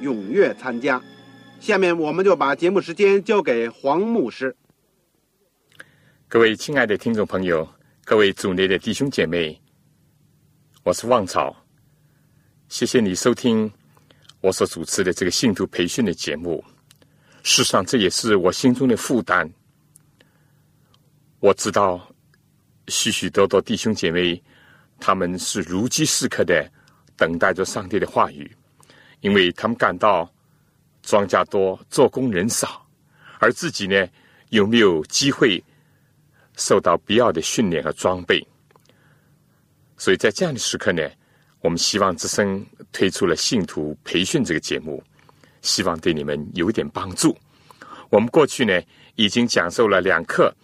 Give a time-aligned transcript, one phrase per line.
[0.00, 1.02] 踊跃参加。
[1.60, 4.54] 下面我们就把节目时间交给黄牧师。
[6.28, 7.68] 各位亲爱的听众朋友，
[8.04, 9.60] 各位组内的弟兄姐妹，
[10.82, 11.56] 我是旺草，
[12.68, 13.70] 谢谢你收听
[14.40, 16.62] 我所主持的这个信徒培训的节目。
[17.42, 19.50] 事实上，这也是我心中的负担。
[21.40, 22.08] 我知道。
[22.88, 24.42] 许许多多弟兄姐妹，
[25.00, 26.70] 他们是如饥似渴的
[27.16, 28.54] 等待着上帝的话语，
[29.24, 30.30] 因为他们感到
[31.02, 32.86] 庄稼多，做工人少，
[33.40, 34.06] 而自己呢，
[34.50, 35.64] 有没有机会
[36.58, 38.46] 受到必要的训练和装备？
[39.96, 41.02] 所以在这样的时刻呢，
[41.62, 45.02] 我们希望之声推出了信徒培训这个节目，
[45.62, 47.34] 希望对你们有点帮助。
[48.10, 48.78] 我们过去呢，
[49.14, 50.54] 已经讲授了两课，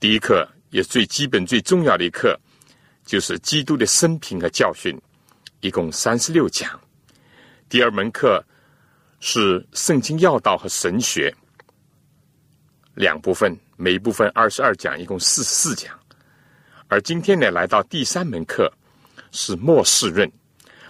[0.00, 0.46] 第一课。
[0.70, 2.38] 也最基本、最重要的一课，
[3.06, 5.00] 就是基督的生平和教训，
[5.60, 6.68] 一共三十六讲。
[7.68, 8.44] 第二门课
[9.18, 11.34] 是圣经要道和神学，
[12.94, 15.98] 两部分，每一部分二十二讲，一共四十四讲。
[16.86, 18.72] 而今天呢，来到第三门课
[19.32, 20.30] 是末世论。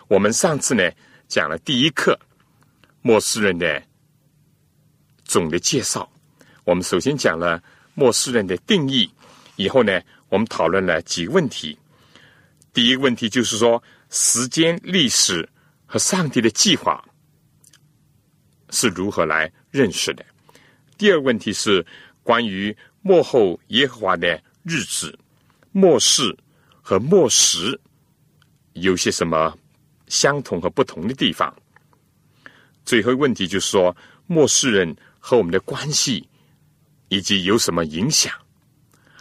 [0.09, 0.91] 我们上次呢
[1.27, 2.19] 讲了第一课
[3.01, 3.83] 末世论的
[5.25, 6.07] 总的介绍。
[6.65, 7.63] 我们首先讲了
[7.95, 9.11] 末世论的定义。
[9.57, 11.79] 以后呢，我们讨论了几个问题。
[12.75, 15.49] 第一个问题就是说，时间、历史
[15.87, 17.03] 和上帝的计划
[18.71, 20.25] 是如何来认识的？
[20.99, 21.87] 第二问题是
[22.23, 25.17] 关于末后耶和华的日子、
[25.73, 26.37] 末世
[26.83, 27.81] 和末时
[28.73, 29.57] 有些什么
[30.09, 31.55] 相同和不同的地方？
[32.85, 33.97] 最后一个问题就是说，
[34.27, 36.29] 末世人和我们的关系
[37.09, 38.33] 以及有什么影响？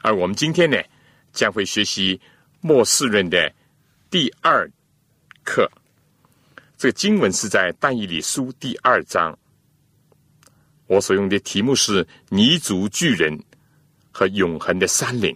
[0.01, 0.77] 而我们今天呢，
[1.31, 2.19] 将会学习
[2.61, 3.53] 末世论的
[4.09, 4.69] 第二
[5.43, 5.71] 课。
[6.77, 9.37] 这个经文是在但以理书第二章。
[10.87, 13.37] 我所用的题目是“泥足巨人
[14.11, 15.35] 和永恒的山岭”。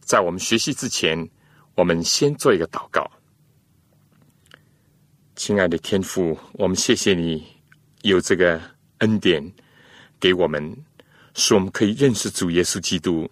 [0.00, 1.28] 在我们学习之前，
[1.74, 3.08] 我们先做一个祷告。
[5.36, 7.46] 亲爱的天父，我们谢谢你
[8.02, 8.60] 有这个
[8.98, 9.52] 恩典
[10.18, 10.76] 给我们。
[11.36, 13.28] 使我们可以认识主耶稣基督，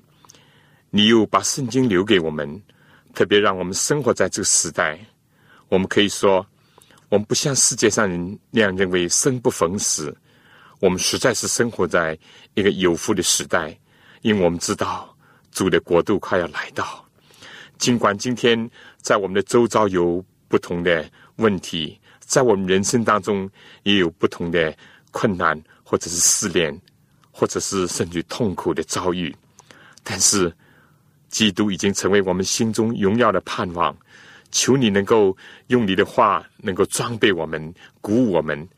[0.90, 2.60] 你又把圣经留给我们，
[3.14, 4.98] 特别让我们生活在这个时代。
[5.72, 6.46] 我们可以说，
[7.08, 10.14] 我们不像世界上人那样认为生不逢时，
[10.80, 12.18] 我们实在是生活在
[12.52, 13.74] 一个有福的时代，
[14.20, 15.16] 因为我们知道
[15.50, 17.02] 主的国度快要来到。
[17.78, 23.48] 尽管今天在我们的周遭有不同的问题，在我们人生当中
[23.82, 24.76] 也有不同的
[25.10, 26.78] 困难或者是试炼。
[27.34, 29.34] 或者是甚至痛苦的遭遇，
[30.02, 30.54] 但是
[31.30, 33.96] 基督已经成为我们心中荣耀的盼望。
[34.52, 35.36] 求你能够
[35.66, 38.68] 用你的话，能够装备我们，鼓舞我们，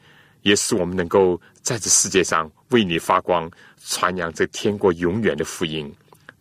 [0.43, 3.51] 也使我们能够在这世界上为你发光，
[3.85, 5.93] 传扬这天国永远的福音，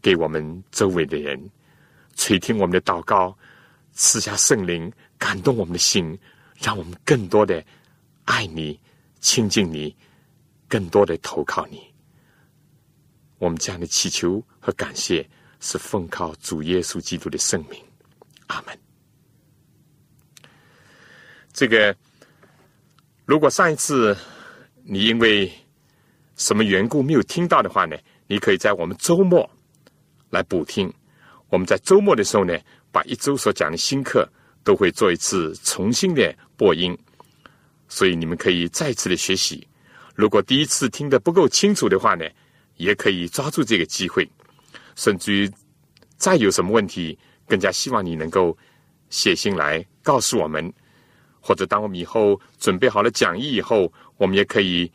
[0.01, 1.37] 给我们周围的人
[2.15, 3.35] 垂听我们的祷告，
[3.91, 6.17] 赐下圣灵，感动我们的心，
[6.59, 7.63] 让我们更多的
[8.25, 8.79] 爱你、
[9.19, 9.95] 亲近你，
[10.67, 11.81] 更多的投靠你。
[13.39, 15.27] 我们这样的祈求和感谢，
[15.59, 17.81] 是奉靠主耶稣基督的圣名，
[18.47, 18.82] 阿门。
[21.53, 21.95] 这个，
[23.25, 24.17] 如果上一次
[24.83, 25.51] 你因为
[26.35, 27.95] 什么缘故没有听到的话呢？
[28.25, 29.47] 你可以在我们周末
[30.31, 30.91] 来补听。
[31.49, 32.57] 我们在周末的时候呢，
[32.91, 34.27] 把一周所讲的新课
[34.63, 36.97] 都会做一次重新的播音，
[37.87, 39.67] 所以你们可以再次的学习。
[40.15, 42.25] 如果第一次听得不够清楚的话呢？
[42.77, 44.27] 也可以抓住这个机会，
[44.95, 45.51] 甚至于
[46.17, 47.15] 再有什么问题，
[47.47, 48.57] 更加希望你能够
[49.11, 50.73] 写信来告诉我们。
[51.45, 54.89] 或者当我们以后准备好了讲义以后，我们也可以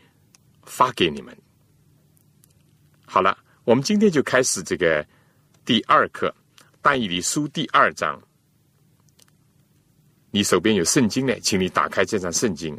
[0.63, 1.37] 发给你们。
[3.05, 5.07] 好了，我们今天就开始这个
[5.67, 6.35] 第二课
[6.81, 8.19] 《但以理书》第二章。
[10.31, 12.79] 你手边有圣经呢，请你打开这张圣经。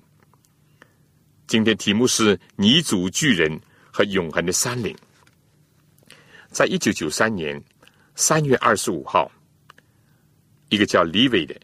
[1.45, 3.59] 今天题目是“泥足巨人
[3.91, 4.97] 和永恒的山岭”。
[6.49, 7.63] 在一九九三年
[8.15, 9.31] 三月二十五号，
[10.69, 11.55] 一个叫李伟的。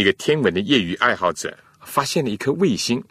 [0.00, 3.02] 一个天文的业余爱好者发现了一颗卫星。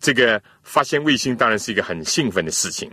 [0.00, 2.90] 这个发现卫星当然是一个很兴奋的事情，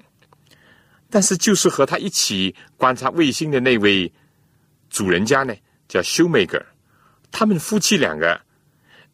[1.10, 4.12] 但是就是和他一起观察卫星的那位
[4.90, 5.56] 主人家呢，
[5.88, 6.62] 叫休梅格，
[7.32, 8.40] 他们夫妻两个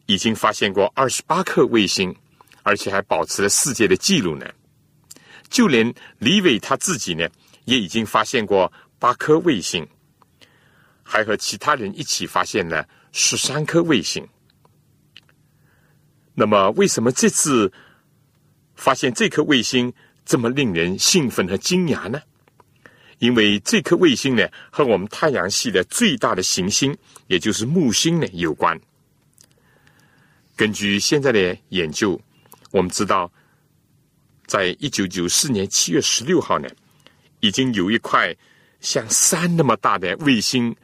[0.06, 2.14] 已经发现过二十八颗卫星，
[2.64, 4.46] 而且还保持了世界的纪录呢。
[5.48, 7.28] 就连李伟他自己呢，
[7.64, 9.86] 也已经发现过八颗卫星。
[11.04, 14.26] 还和其他人一起发现了十三颗卫星。
[16.34, 17.72] 那么，为什么这次
[18.74, 19.92] 发现这颗卫星
[20.24, 22.20] 这么令人兴奋和惊讶呢？
[23.18, 26.96] 因为这颗卫星呢，和我们太阳系的最大的行星，
[27.28, 28.78] 也就是木星呢有关。
[30.56, 32.20] 根据现在的研究，
[32.72, 33.30] 我们知道，
[34.46, 36.68] 在一九九四年七月十六号呢，
[37.38, 38.34] 已经有一块
[38.80, 40.74] 像山那么大的卫星。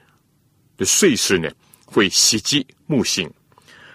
[0.80, 1.46] 的碎石呢，
[1.84, 3.30] 会袭击木星，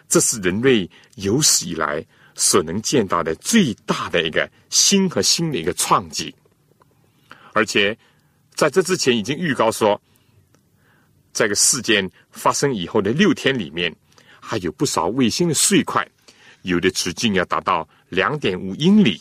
[0.07, 2.05] 这是人类有史以来
[2.35, 6.33] 所能见到的最大的一个星和星的一个创击。
[7.53, 7.97] 而且
[8.53, 9.99] 在这之前已经预告说，
[11.33, 13.91] 这个事件发生以后的六天里面，
[14.39, 16.07] 还有不少卫星的碎块，
[16.61, 19.19] 有的直径要达到两点五英里，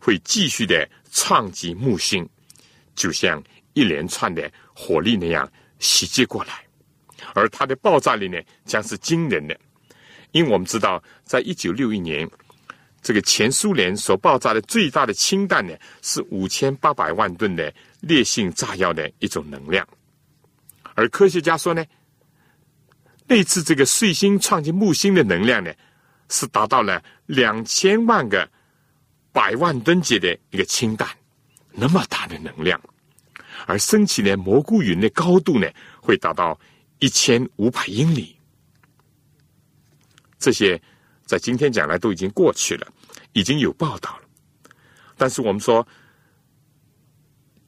[0.00, 2.28] 会继续的撞击木星，
[2.96, 3.40] 就像
[3.74, 5.48] 一连串的火力那样
[5.78, 6.67] 袭击过来。
[7.34, 9.58] 而它的爆炸力呢，将是惊人的，
[10.32, 12.28] 因为我们知道，在一九六一年，
[13.02, 19.86] 这个前苏联所爆炸的最大的氢弹呢，是五千八百万吨的烈性炸药的一种能量。
[20.94, 21.84] 而科学家说呢，
[23.26, 25.72] 那次这个碎星撞击木星的能量呢，
[26.28, 28.48] 是达到了两千万个
[29.32, 31.08] 百万吨级的一个氢弹，
[31.70, 32.80] 那么大的能量，
[33.66, 35.68] 而升起的蘑菇云的高度呢，
[36.00, 36.58] 会达到。
[37.00, 38.36] 一千五百英里，
[40.38, 40.80] 这些
[41.24, 42.92] 在今天讲来都已经过去了，
[43.34, 44.28] 已经有报道了。
[45.16, 45.86] 但是我们说，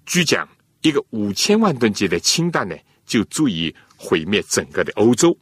[0.04, 0.48] 据讲
[0.82, 5.36] 一个五千万吨级的氢弹呢，就足以毁灭整个的欧洲。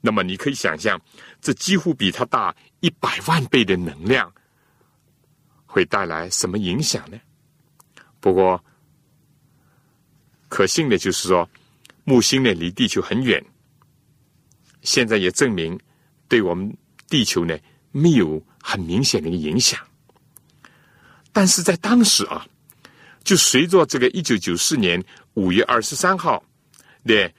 [0.00, 0.98] 那么你可以想象，
[1.42, 4.32] 这几乎比它大一百万倍的能量，
[5.66, 7.20] 会带来什么影响呢？
[8.20, 8.64] 不过，
[10.48, 11.46] 可信的就是说。
[12.04, 13.42] 木星呢离地球很远，
[14.82, 15.78] 现在也证明
[16.28, 16.76] 对我们
[17.08, 17.58] 地球呢
[17.92, 19.80] 没有很明显的一个影响。
[21.32, 22.46] 但是在当时啊，
[23.24, 25.02] 就随着这个一九九四年
[25.32, 26.44] 五月二十三号
[27.04, 27.32] 的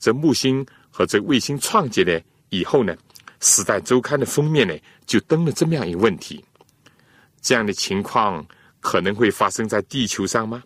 [0.00, 2.20] 这木星和这卫星创建的
[2.50, 2.96] 以后呢，
[3.40, 4.76] 《时代周刊》的封面呢
[5.06, 6.44] 就登了这么样一个问题：
[7.40, 8.44] 这样的情况
[8.80, 10.64] 可能会发生在地球上吗？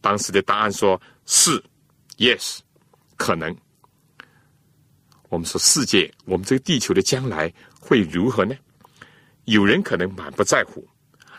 [0.00, 1.62] 当时的答案说是。
[2.16, 2.58] Yes，
[3.16, 3.56] 可能。
[5.30, 8.54] 我们说世界，我们这个地球的将来会如何呢？
[9.46, 10.86] 有人可能满不在乎，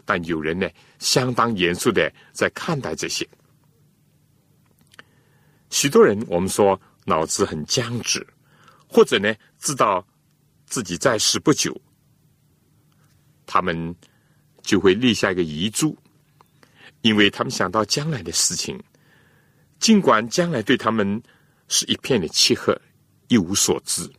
[0.04, 3.28] 但有人呢，相当严肃的在看待这些。
[5.70, 8.26] 许多人，我们说脑子很僵直，
[8.88, 10.06] 或者呢，知道
[10.66, 11.76] 自己在世不久，
[13.46, 13.96] 他们
[14.62, 15.98] 就会立下一个遗嘱，
[17.02, 18.78] 因为他们想到将来的事情。
[19.80, 21.22] 尽管将来对他们
[21.68, 22.76] 是一片的漆黑，
[23.28, 24.10] 一无所知，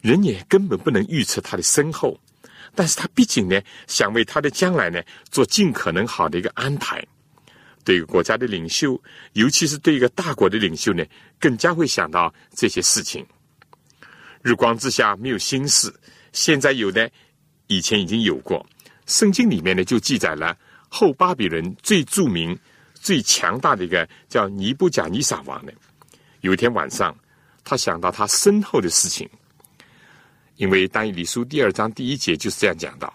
[0.00, 2.20] 人也根本不能预测他的身后，
[2.74, 7.04] 但是他毕竟呢，想为他的将来呢做尽可能好的一个安排。
[7.84, 9.00] 对一个国家的领袖，
[9.34, 11.04] 尤其是对一个大国的领袖呢，
[11.38, 13.26] 更加会想到这些事情。
[14.42, 15.92] 日光之下没有新事，
[16.32, 17.10] 现在有的，
[17.66, 18.64] 以前已经有过。
[19.06, 20.56] 圣经里面呢，就记载了
[20.88, 22.58] 后巴比伦最著名。
[23.04, 25.74] 最强大的一个叫尼布甲尼撒王的，
[26.40, 27.14] 有一天晚上，
[27.62, 29.28] 他想到他身后的事情，
[30.56, 33.12] 因为《当以理书》第二章第一节就是这样讲到：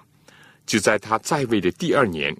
[0.68, 2.32] 就在他在位的第二年，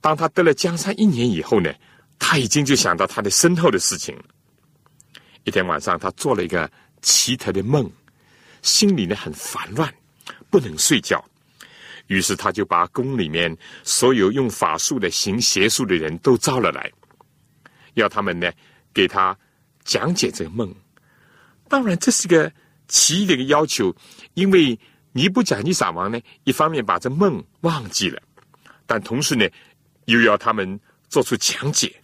[0.00, 1.70] 当他得了江山一年以后呢，
[2.18, 4.18] 他已经就想到他的身后的事情。
[5.42, 6.70] 一天晚上，他做了一个
[7.02, 7.92] 奇特的梦，
[8.62, 9.92] 心里呢很烦乱，
[10.48, 11.22] 不能睡觉。
[12.06, 16.90] 于是他就把宫里面所有用法术的、行邪术的人都招了来，
[17.94, 18.50] 要他们呢
[18.92, 19.36] 给他
[19.84, 20.74] 讲解这个梦。
[21.68, 22.52] 当然，这是个
[22.88, 23.94] 奇异的一个要求，
[24.34, 24.78] 因为
[25.12, 28.22] 尼布甲尼撒王呢，一方面把这梦忘记了，
[28.86, 29.48] 但同时呢，
[30.04, 31.94] 又要他们做出讲解。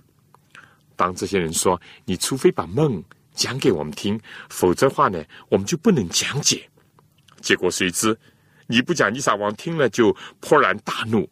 [0.97, 3.03] 当这些人说：“你除非把梦
[3.35, 6.69] 讲给我们听，否则话呢，我们就不能讲解。”
[7.41, 8.19] 结果谁知，
[8.71, 11.29] 你不讲尼撒王听了就勃然大怒，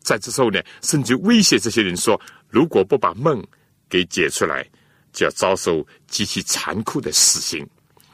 [0.00, 2.20] 在之后呢，甚至威胁这些人说
[2.50, 3.42] ：“如果不把梦
[3.88, 4.62] 给解出来，
[5.10, 7.66] 就要遭受极其残酷的死刑，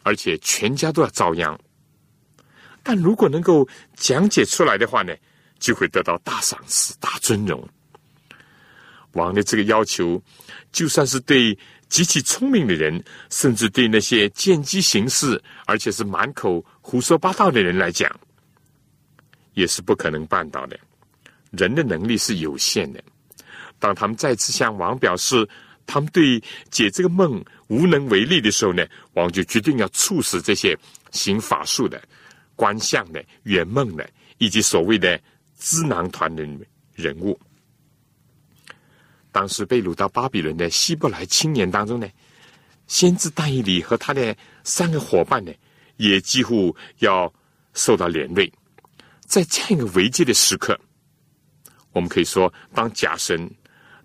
[0.05, 1.59] 而且全家都要遭殃。
[2.85, 5.13] 但如果能够讲解出来的话呢，
[5.59, 7.69] 就会得到大赏赐、大尊荣。”
[9.15, 10.23] 王的这个要求，
[10.71, 11.59] 就算是对
[11.89, 18.11] 极其聪明的人，甚至对那些见机行事而且是满口胡说八道的人来讲，
[19.55, 20.79] 也是不可能办到的。
[21.51, 23.03] 人的能力是有限的。
[23.79, 25.49] 当他们再次向王表示
[25.87, 30.77] 他们对解这个梦无能为力的时候呢，王就决定要处死这些
[31.11, 32.03] 行法术的、
[32.57, 34.09] 观相的、圆梦的，
[34.39, 35.21] 以及所谓的
[35.59, 36.47] 智囊团的
[36.95, 37.39] 人物。
[39.31, 42.09] 当时被掳到巴比伦的希伯来青年当中呢，
[42.87, 45.53] 先知但以里和他的三个伙伴呢，
[45.97, 47.33] 也几乎要
[47.75, 48.51] 受到连累。
[49.27, 50.79] 在这样一个危机的时刻，
[51.93, 53.51] 我们可以说，当假神、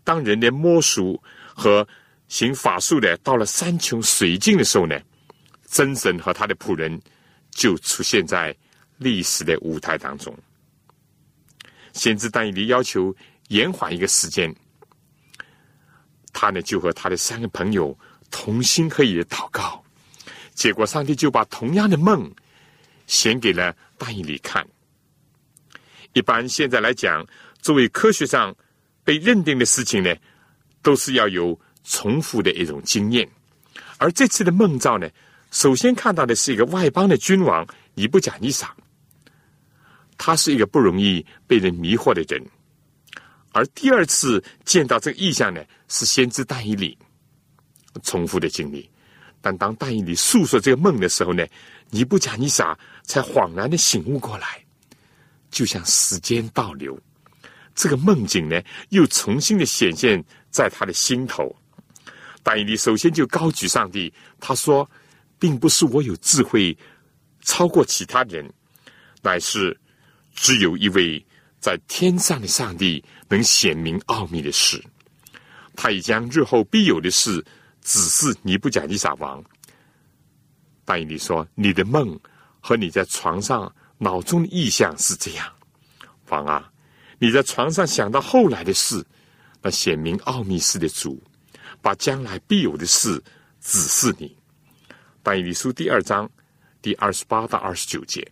[0.03, 1.21] 当人的魔术
[1.53, 1.87] 和
[2.27, 4.99] 行法术的到了山穷水尽的时候呢，
[5.65, 6.99] 真神和他的仆人
[7.51, 8.55] 就出现在
[8.97, 10.35] 历史的舞台当中。
[11.93, 13.13] 先知但以理要求
[13.49, 14.53] 延缓一个时间。
[16.31, 17.97] 他呢，就和他的三个朋友
[18.31, 19.83] 同心合意的祷告，
[20.53, 22.31] 结果上帝就把同样的梦
[23.07, 24.65] 显给了大以里看。
[26.19, 27.25] 一般现在来讲，
[27.61, 28.53] 作为科学上
[29.05, 30.13] 被认定的事情呢，
[30.81, 33.25] 都是要有重复的一种经验。
[33.97, 35.09] 而这次的梦兆呢，
[35.51, 38.75] 首先看到的是一个外邦的君王尼布甲尼撒，
[40.17, 42.45] 他是一个不容易被人迷惑的人。
[43.53, 46.97] 而第二次见到这个意象呢，是先知但以理
[48.03, 48.89] 重复的经历。
[49.39, 51.47] 但当但以理诉说这个梦的时候呢，
[51.91, 54.61] 尼布甲尼撒才恍然的醒悟过来，
[55.49, 56.99] 就像时间倒流，
[57.75, 61.55] 这个梦境呢又重新的显现在他的心头。
[62.41, 64.89] 但以理首先就高举上帝，他说，
[65.37, 66.77] 并不是我有智慧
[67.41, 68.51] 超过其他人，
[69.21, 69.77] 乃是
[70.33, 71.25] 只有一位。
[71.61, 74.81] 在天上的上帝能显明奥秘的事，
[75.75, 77.45] 他已将日后必有的事
[77.81, 79.43] 指示尼布甲尼撒王。
[80.85, 82.17] 但以理说：“你的梦
[82.61, 85.47] 和你在床上脑中的意象是这样，
[86.29, 86.71] 王啊，
[87.19, 89.05] 你在床上想到后来的事，
[89.61, 91.21] 那显明奥秘事的主，
[91.79, 93.23] 把将来必有的事
[93.61, 94.35] 指示你。”
[95.21, 96.27] 但以理书第二章
[96.81, 98.27] 第二十八到二十九节，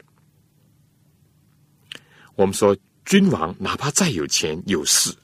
[2.33, 2.75] 我们说。
[3.09, 5.15] 君王哪怕再有钱有势，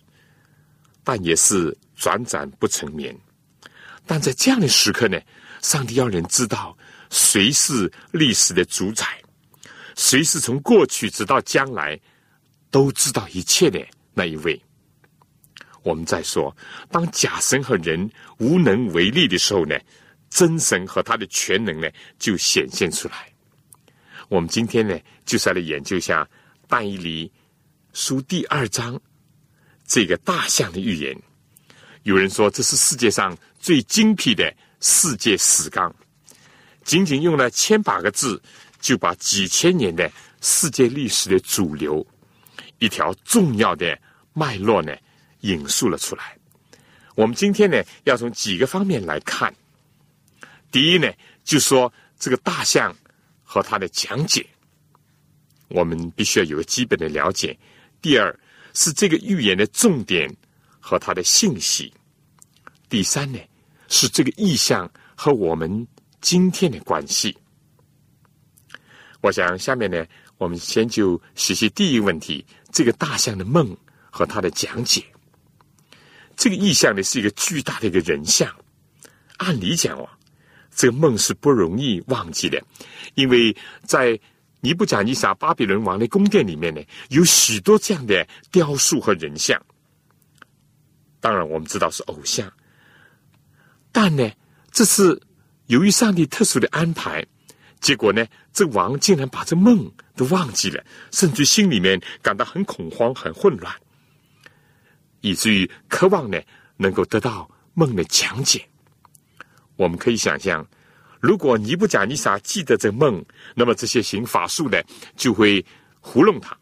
[1.04, 3.14] 但也是转转不成眠。
[4.06, 5.20] 但在这样的时刻呢，
[5.62, 6.78] 上帝要人知道
[7.10, 9.06] 谁是历史的主宰，
[9.96, 12.00] 谁是从过去直到将来
[12.72, 14.62] 都知道一切的那一位。
[15.84, 16.56] 我们再说，
[16.90, 19.78] 当假神和人无能为力的时候呢，
[20.30, 23.30] 真神和他的全能呢就显现出来。
[24.30, 26.28] 我们今天呢，就是要来研究一下
[26.68, 27.32] 但以理。
[27.92, 29.00] 书第二章，
[29.86, 31.16] 这个大象的预言，
[32.02, 35.94] 有人说这是世界上最精辟的世界史纲，
[36.84, 38.42] 仅仅用了千把个字，
[38.84, 40.12] 就把几千年的
[40.42, 42.06] 世界历史的主流
[42.80, 43.98] 一条重要的
[44.34, 44.94] 脉络呢
[45.40, 46.38] 引述了出来。
[47.16, 49.56] 我们今天呢要从几个方面来看。
[50.70, 51.10] 第一呢，
[51.46, 52.94] 就说这个大象
[53.42, 54.46] 和它的讲解，
[55.70, 57.58] 我们必须要有个基本的了解。
[58.02, 58.38] 第二
[58.74, 60.30] 是这个预言的重点
[60.82, 61.94] 和它的信息。
[62.90, 63.40] 第三呢
[63.88, 65.88] 是这个意象和我们
[66.20, 67.38] 今天的关系。
[69.24, 70.06] 我想下面呢，
[70.38, 73.76] 我们先就学习第一个问题：这个大象的梦
[74.12, 75.02] 和它的讲解。
[76.36, 78.54] 这个意象呢是一个巨大的一个人像。
[79.38, 80.10] 按理讲哦，
[80.76, 82.62] 这个梦是不容易忘记的，
[83.16, 83.56] 因为
[83.88, 84.20] 在。
[84.66, 89.62] 尼布甲尼撒巴比伦王的宫殿里面呢，有许多这样的雕塑和人像。
[91.20, 92.50] 当然，我们知道是偶像，
[93.92, 94.32] 但呢，
[94.72, 95.22] 这是
[95.66, 97.28] 由于上帝特殊的安排，
[97.84, 103.76] 结果呢，这王竟然把这梦都忘记了，甚至心里面感到很恐慌、很混乱，
[105.20, 106.42] 以至于渴望呢
[106.78, 108.66] 能够得到梦的讲解。
[109.76, 110.66] 我们可以想象，
[111.20, 113.24] 如果尼布甲尼撒记得这梦，
[113.54, 114.82] 那么这些行法术的
[115.18, 115.64] 就会
[116.00, 116.58] 糊弄他。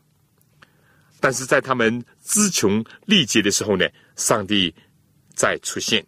[1.20, 4.74] 但是在他们资穷力竭的时候呢，上帝
[5.36, 6.04] 再出现，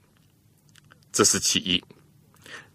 [1.12, 1.84] 这是其一。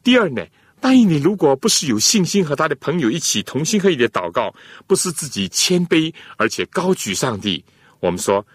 [0.05, 0.47] 第二呢，
[0.81, 4.55] 但以你如果不是有信心和他的朋友一起同心合意的祷告，
[4.87, 7.65] 不是自己谦卑而且高举上帝，
[8.01, 8.47] 我们说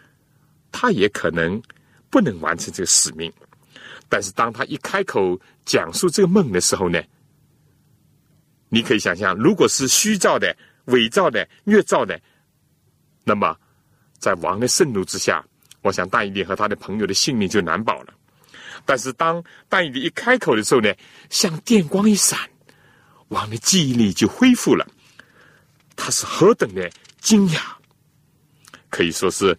[0.71, 1.61] 他也可能
[2.09, 3.31] 不能完成这个使命。
[4.09, 7.01] 但是当他一开口讲述这个梦的时候呢，
[8.69, 12.19] 你可以想象，如果是虚造的、伪造的、捏造的，
[13.23, 13.55] 那么。
[14.19, 15.45] 在王的盛怒之下，
[15.81, 18.13] 我想大义利和他的朋友的性命就难保了。
[18.85, 20.93] 但是当大义利一开口的时候呢，
[21.29, 22.37] 像电光一闪，
[23.29, 24.87] 王的记忆力就恢复了。
[25.95, 26.89] 他是何等的
[27.21, 27.59] 惊讶，
[28.89, 29.57] 可以说是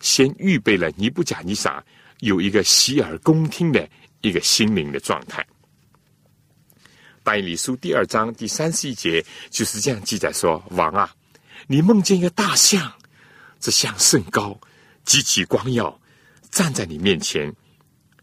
[0.00, 1.82] 先预备了尼布甲尼撒
[2.18, 3.88] 有一个洗耳恭听的
[4.20, 5.46] 一个心灵的状态。
[7.22, 11.14] 大义理书第二章第三十一节就是这样记载说：“王啊，
[11.68, 12.92] 你梦见一个大象。”
[13.60, 14.60] 这象甚高，
[15.04, 15.96] 极其光耀，
[16.50, 17.54] 站在你面前，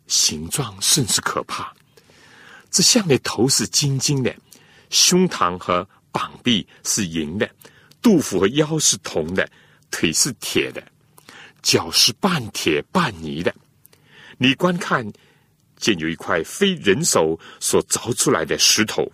[0.10, 1.74] 形状甚是可怕。
[2.70, 4.36] 这象的头是金金的，
[4.90, 7.50] 胸膛和膀臂是银的，
[8.02, 9.50] 肚腹和腰是铜的，
[9.90, 10.84] 腿是铁的，
[11.62, 13.56] 脚是半铁半泥的。
[14.38, 15.10] 你观看，
[15.78, 19.12] 见有一块非人手所凿出来的石头，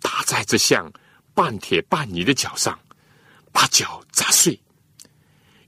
[0.00, 0.92] 打在这像
[1.34, 2.78] 半铁半泥的脚上，
[3.52, 4.58] 把脚砸碎。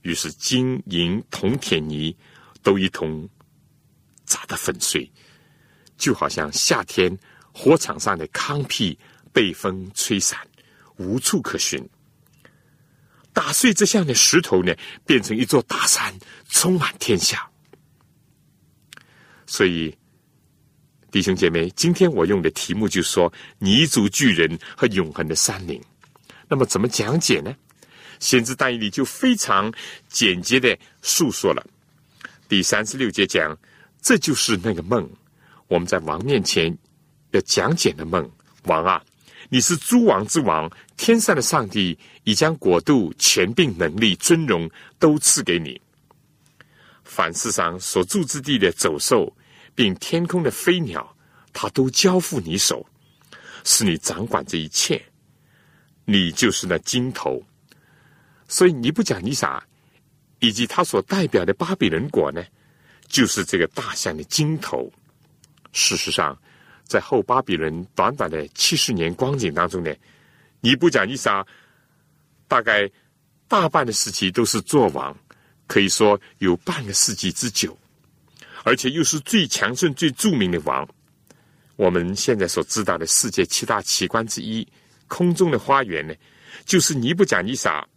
[0.01, 2.15] 于是金银铜铁泥
[2.61, 3.27] 都一同
[4.27, 5.11] 砸得粉碎，
[5.97, 7.17] 就好像夏天
[7.51, 8.95] 火场上的糠皮
[9.33, 10.37] 被风吹散，
[10.97, 11.83] 无处可寻。
[13.33, 16.13] 打碎这像的石头呢，变成一座大山，
[16.49, 17.49] 充满天下。
[19.47, 19.95] 所以，
[21.09, 25.81] 弟兄姐妹，今天我用的题目就说泥足巨人和永恒的山林。
[26.47, 27.55] 那么，怎么讲解呢？
[28.19, 29.71] 先知但以理就非常
[30.09, 31.63] 简洁的述说了
[32.49, 33.55] 第三十六节讲，
[34.01, 35.09] 这就是那个梦，
[35.67, 36.75] 我们在王面前
[37.31, 38.29] 要讲解的梦。
[38.63, 39.01] 王啊，
[39.49, 45.79] 你是诸王之王，天上的上帝已将国度、权柄、能力、尊荣都赐给你。
[47.03, 49.33] 凡世上所住之地的走兽，
[49.73, 51.15] 并天空的飞鸟，
[51.53, 52.85] 他都交付你手，
[53.63, 55.01] 是你掌管这一切。
[56.03, 57.41] 你就是那金头。
[58.49, 59.61] 所以你不讲尼撒
[60.39, 62.43] 以及他所代表的巴比伦国呢，
[63.07, 64.91] 就是这个大象的金头。
[65.73, 66.37] 事实上，
[66.85, 69.93] 在后巴比伦短短的七十年光景当中呢，
[70.61, 71.45] 尼布甲尼撒
[72.47, 72.89] 大概
[73.47, 75.15] 大半的时期都是做王，
[75.67, 77.77] 可以说有半个世纪之久，
[78.63, 80.87] 而且又是最强盛、最著名的王。
[81.75, 84.67] 我们现在所知道的世界七大奇观之一——
[85.07, 86.13] 空中的花园呢，
[86.65, 87.87] 就是尼布甲尼撒。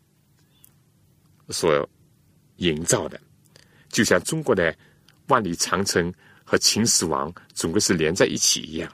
[1.49, 1.89] 所
[2.57, 3.21] 营造的，
[3.89, 4.77] 就像中国的
[5.31, 6.13] 万里长城
[6.45, 8.93] 和秦始皇总归是连在一起一样，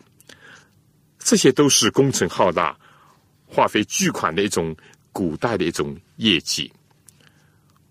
[1.19, 2.79] 这些都是工程浩大、
[3.47, 4.77] 花费巨款的一种
[5.11, 6.73] 古代的一种业绩。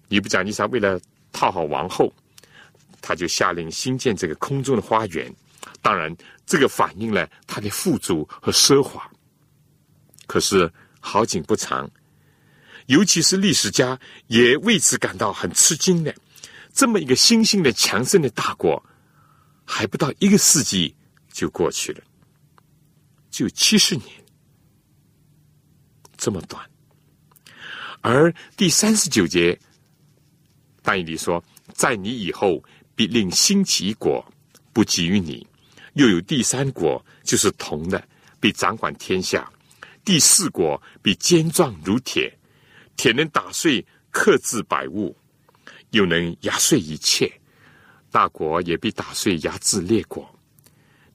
[0.07, 0.97] 你不讲，你想为了
[1.33, 2.13] 讨好王后，
[3.01, 5.33] 他就下令兴建这个空中的花园。
[5.81, 9.09] 当然，这个反映了他的富足和奢华。
[10.27, 11.89] 可是好景不长。
[12.87, 16.13] 尤其是历史家也为此感到很吃惊的，
[16.75, 18.83] 这么一个新兴的强盛的大国，
[19.63, 20.93] 还不到一个世纪
[21.31, 22.03] 就过去了，
[23.31, 24.05] 就七十年，
[26.17, 26.69] 这么短。
[28.01, 29.57] 而第三十九节，
[30.83, 31.41] 但以理说，
[31.73, 32.61] 在你以后
[32.93, 34.23] 必令兴起一国，
[34.73, 35.47] 不及于你；
[35.93, 38.05] 又有第三国，就是铜的，
[38.41, 39.49] 必掌管天下；
[40.03, 42.37] 第四国必坚壮如铁。
[42.97, 45.15] 铁能打碎克制百物，
[45.95, 47.31] 又能压碎一切。
[48.11, 50.29] 大国也必打碎压制列国。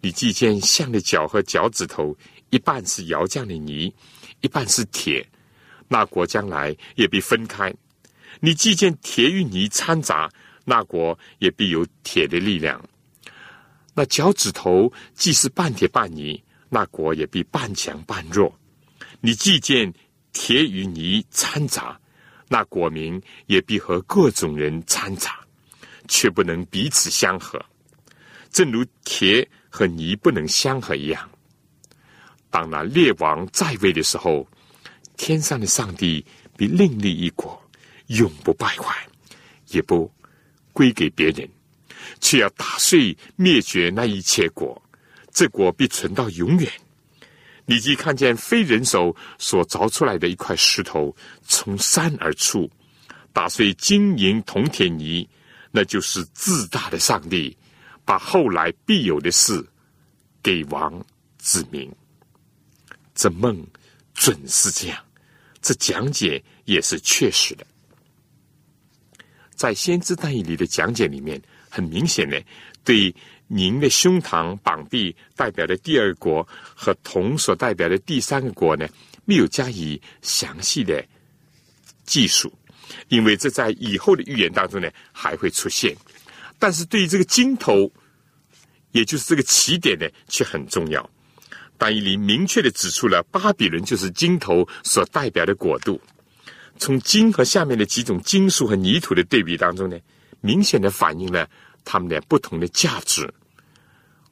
[0.01, 2.17] 你既见象的脚和脚趾头，
[2.49, 3.95] 一半是窑匠的泥，
[4.41, 5.27] 一半是铁，
[5.89, 7.73] 那国将来也必分开。
[8.41, 10.31] 你既见铁与泥掺杂，
[10.65, 12.83] 那国也必有铁的力量。
[13.95, 18.59] 那脚趾头既是半铁半泥，那国也必半强半弱。
[19.21, 19.93] 你既见。
[20.33, 22.01] 铁与泥掺杂，
[22.53, 25.39] 那果民也必和各种人掺杂，
[26.09, 27.65] 却不能彼此相合，
[28.51, 31.31] 正如铁和泥不能相合一样。
[32.51, 34.45] 当那列王在位的时候，
[35.17, 37.63] 天上的上帝必另立一国，
[38.09, 38.97] 永不败坏，
[39.69, 40.13] 也不
[40.73, 41.49] 归给别人，
[42.19, 44.83] 却要打碎灭绝那一切国，
[45.31, 46.69] 这国必存到永远，
[47.71, 52.69] 立即看见非人手所凿出来的一块石头从山而出，
[53.33, 55.29] 打碎金银铜铁泥，
[55.71, 57.57] 那就是自大的上帝，
[58.05, 59.65] 把后来必有的事
[60.43, 61.01] 给王
[61.39, 61.89] 指明。
[63.15, 63.65] 这梦
[64.15, 64.99] 准是这样，
[65.63, 67.65] 这讲解也是确实的。
[69.55, 72.43] 在先知大义里的讲解里面，很明显的
[72.83, 73.15] 对。
[73.53, 78.89] 您的胸膛、膀臂代表的第二国和铜所代表的第三个国呢，
[79.25, 81.05] 没有加以详细的
[82.05, 82.53] 技术，
[83.09, 85.97] 因为这在以后的预言当中呢还会出现。
[86.61, 87.91] 但是对于这个金头，
[88.93, 91.11] 也就是这个起点呢，却很重要。
[91.77, 96.01] 但以理明确的指出了巴比伦就是金头所代表的国度。
[96.79, 99.99] 从金和下面的几种金属和泥土的对比当中呢，
[100.41, 101.51] 明显的反映了
[101.85, 103.29] 它们的不同的价值。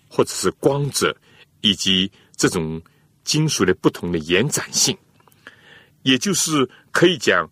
[0.09, 1.17] 或者是光泽，
[1.61, 2.81] 以及这种
[3.25, 4.97] 金属的不同的延展性，
[6.03, 7.51] 也就是可以讲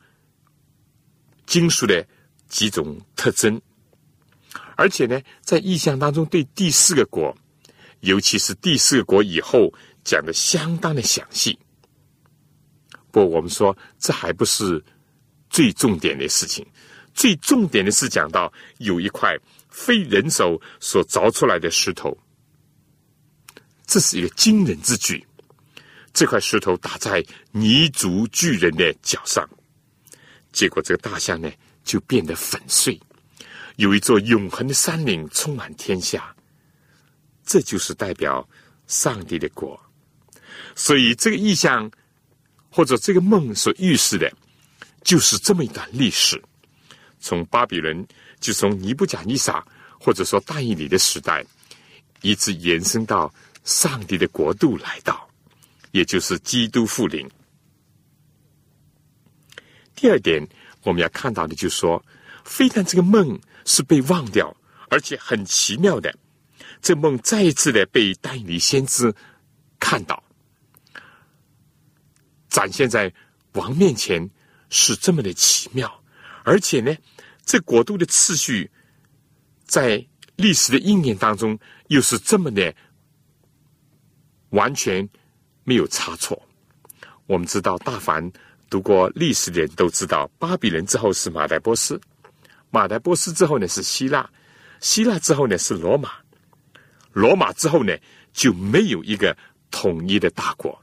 [1.46, 2.06] 金属的
[2.48, 3.60] 几种特征。
[4.76, 7.36] 而且呢，在意象当中对第四个国，
[8.00, 9.72] 尤其是第四个国以后
[10.04, 11.58] 讲的相当的详细。
[13.10, 14.84] 不，我们说这还不是
[15.48, 16.66] 最重点的事情，
[17.14, 19.34] 最重点的是讲到有一块
[19.70, 22.16] 非人手所凿出来的石头。
[23.86, 25.24] 这是一个惊人之举。
[26.12, 27.22] 这块石头打在
[27.52, 29.46] 泥足巨人的脚上，
[30.50, 31.52] 结果这个大象呢
[31.84, 32.98] 就变得粉碎。
[33.76, 36.34] 有一座永恒的山岭充满天下，
[37.44, 38.48] 这就是代表
[38.86, 39.78] 上帝的国。
[40.74, 41.90] 所以这个意象
[42.70, 44.32] 或者这个梦所预示的，
[45.04, 46.42] 就是这么一段历史：
[47.20, 48.06] 从巴比伦，
[48.40, 49.62] 就从尼布甲尼撒
[50.00, 51.44] 或者说大义里的时代，
[52.22, 53.30] 一直延伸到。
[53.66, 55.28] 上帝的国度来到，
[55.90, 57.28] 也就是基督复临。
[59.96, 60.46] 第二点，
[60.82, 62.02] 我们要看到的，就是说，
[62.44, 64.56] 非但这个梦是被忘掉，
[64.88, 66.16] 而且很奇妙的，
[66.80, 69.12] 这梦再一次的被丹尼先知
[69.80, 70.22] 看到，
[72.48, 73.12] 展现在
[73.54, 74.30] 王面前，
[74.70, 76.02] 是这么的奇妙，
[76.44, 76.94] 而且呢，
[77.44, 78.70] 这国度的次序，
[79.66, 82.72] 在历史的应验当中，又是这么的。
[84.50, 85.08] 完全
[85.64, 86.40] 没有差错。
[87.26, 88.30] 我们知道，大凡
[88.70, 92.00] 读过历史的人都知道，巴比伦之后是马代波斯，
[92.70, 94.28] 马代波斯之后呢是希腊，
[94.80, 96.12] 希腊之后呢是罗马，
[97.12, 97.96] 罗马之后呢
[98.32, 99.36] 就没有一个
[99.70, 100.80] 统一的大国，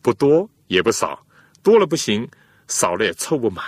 [0.00, 1.26] 不多也不少，
[1.62, 2.28] 多了不行，
[2.68, 3.64] 少了也凑不满。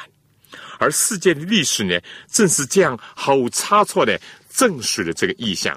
[0.79, 5.77] 而世界的历史呢，正是这样毫无差错的证实了这个意象。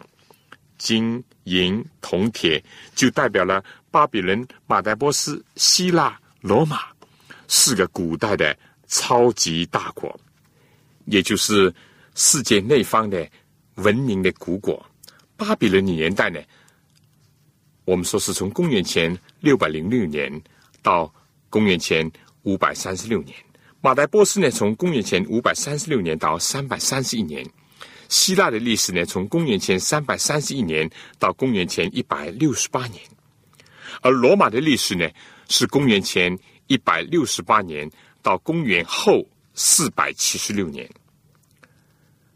[0.82, 2.62] 金银铜铁
[2.96, 6.80] 就代表了巴比伦、马代波斯、希腊、罗马
[7.48, 10.20] 四个古代的超级大国，
[11.06, 11.72] 也就是
[12.16, 13.30] 世界内方的
[13.76, 14.84] 文明的古国。
[15.38, 16.42] 巴比伦年代呢，
[17.86, 20.42] 我们说是从公元前六百零六年
[20.82, 21.14] 到
[21.48, 23.36] 公元前五百三十六年；
[23.82, 27.48] 马代波斯呢，从公元前五百三十六年到三百三十一年。
[28.12, 33.02] 希腊的历史呢，从公元前三百三十一年到公元前一百六十八年，
[34.02, 35.10] 而罗马的历史呢，
[35.48, 37.90] 是公元前一百六十八年
[38.22, 40.88] 到公元后四百七十六年。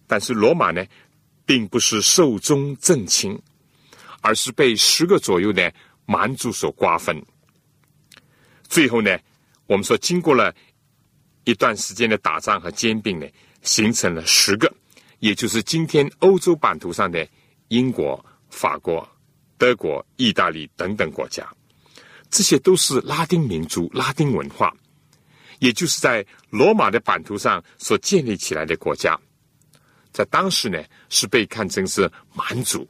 [0.07, 0.81] 但是罗马呢，
[1.45, 3.37] 并不是寿终正寝，
[4.21, 5.73] 而是被十个左右的
[6.05, 7.21] 蛮族所瓜分。
[8.69, 9.19] 最后呢，
[9.67, 10.55] 我们说经过了
[11.43, 13.27] 一段时间的打仗和兼并呢，
[13.61, 14.73] 形成了十个。
[15.25, 17.27] 也就是今天欧洲版图上的
[17.69, 19.09] 英国、法国、
[19.57, 21.51] 德国、意大利等等国家，
[22.29, 24.71] 这些都是拉丁民族、拉丁文化，
[25.57, 29.19] 也就是在罗马的版图上所建立起来的国家，
[30.11, 32.87] 在当时呢是被看成是蛮族，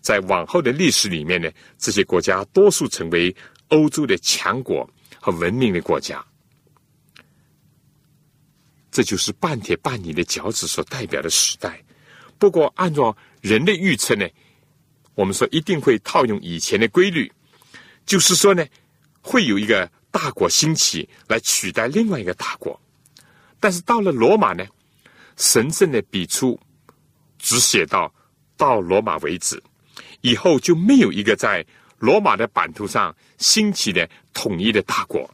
[0.00, 3.32] 在往后的历史里面呢，这些国家多数成为
[3.68, 4.90] 欧洲的强国
[5.20, 6.20] 和文明的国家。
[8.94, 11.82] 这就是半铁半泥的脚趾所代表的时代。
[12.38, 14.24] 不过，按照人的预测呢，
[15.16, 17.32] 我们说一定会套用以前的规律，
[18.06, 18.64] 就是说呢，
[19.20, 22.80] 会有一个大国兴起来取代另外一个大国。
[23.58, 24.64] 但是到了罗马呢，
[25.36, 26.60] 神圣的笔触
[27.36, 28.14] 只写到
[28.56, 29.60] 到罗马为止，
[30.20, 31.66] 以后就没有一个在
[31.98, 35.28] 罗马的版图上兴起的统一的大国。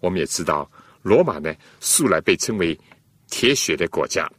[0.00, 0.68] 我们也知道。
[1.02, 2.78] 罗马呢，素来被称为
[3.28, 4.30] 铁血的国家，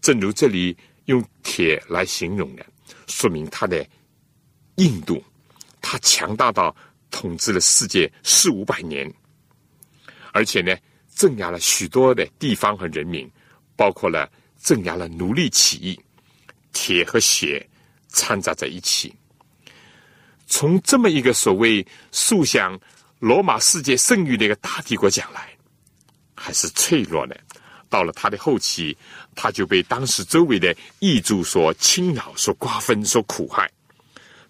[0.00, 2.64] 正如这里用铁来形容的，
[3.06, 3.84] 说明它的
[4.76, 5.22] 硬度，
[5.80, 6.74] 它强大到
[7.10, 9.12] 统治了世界四五百年，
[10.32, 10.76] 而且呢，
[11.14, 13.30] 镇压了许多的地方和人民，
[13.76, 16.00] 包括了镇压了奴隶起义，
[16.72, 17.66] 铁和血
[18.08, 19.14] 掺杂在一起。
[20.46, 22.78] 从这么一个所谓塑想
[23.18, 25.53] 罗马世界盛誉的一个大帝国讲来，
[26.44, 27.34] 还是脆弱的。
[27.88, 28.94] 到了他的后期，
[29.34, 33.70] 他就被当时周围的异族所侵扰、所瓜分、所苦害，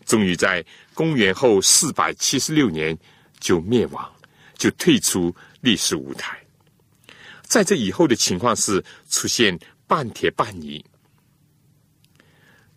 [0.04, 2.98] 终于在公元后四百七十六年
[3.38, 4.10] 就灭亡，
[4.56, 6.36] 就退出历史舞台。
[7.42, 10.82] 在这以后的情况是出现半铁半泥，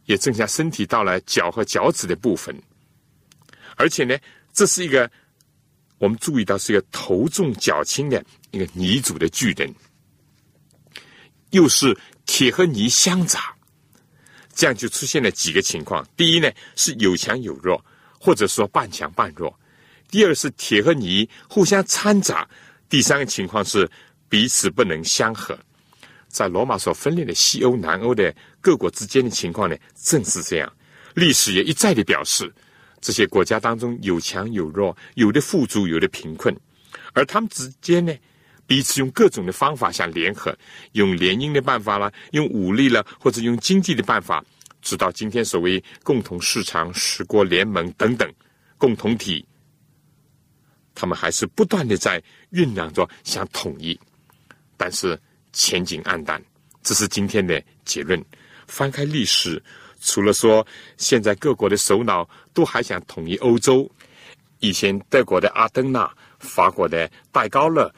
[0.05, 2.53] 也正像身体到了脚和脚趾的部分，
[3.77, 4.15] 而且呢，
[4.53, 5.09] 这是一个
[5.97, 8.23] 我们注意到是一个头重脚轻的
[8.57, 9.73] 一个泥组的巨人。
[11.51, 13.55] 又是铁和泥相杂，
[14.53, 17.83] 这样就出现了几个情况：第一呢是有强有弱，
[18.19, 19.49] 或者说半强半弱；
[20.09, 22.45] 第二是铁和泥互相掺杂；
[22.89, 23.89] 第三个情况是
[24.27, 25.57] 彼此不能相合。
[26.27, 30.71] 在罗马所分裂的西欧、南欧的各国之间的情况呢，正是这样。
[31.15, 32.53] 历史也一再的表示，
[32.99, 36.53] 这些国家当中有强有弱，有的富足，有的贫困，
[37.13, 38.13] 而他们之间呢。
[38.67, 40.55] 彼此用各种的方法相联合，
[40.91, 44.43] 用联姻的办法了，用武力了，或者用经济的办法，
[44.81, 48.29] 直到今天所谓共同市场、十国联盟等等
[48.77, 49.47] 共同体，
[50.93, 53.97] 他们还是不断的在酝酿着想统一，
[54.75, 55.17] 但是
[55.53, 56.43] 前景黯淡。
[56.83, 58.21] 这是今天的结论。
[58.67, 59.63] 翻开历史，
[60.01, 60.65] 除了说
[60.97, 63.89] 现在各国的首脑都还想统一欧洲，
[64.59, 67.89] 以前德国的阿登纳、法国的戴高乐。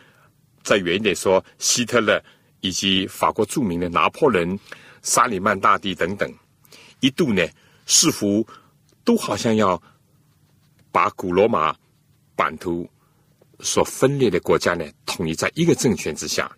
[0.63, 2.21] 再远一点说，希特勒
[2.61, 4.59] 以及法国著名的拿破仑、
[5.01, 6.31] 沙里曼大帝等等，
[6.99, 7.45] 一度呢
[7.85, 8.45] 似乎
[9.03, 9.81] 都好像要
[10.91, 11.75] 把古罗马
[12.35, 12.89] 版图
[13.59, 16.51] 所分裂的国家呢统一在一个政权之下，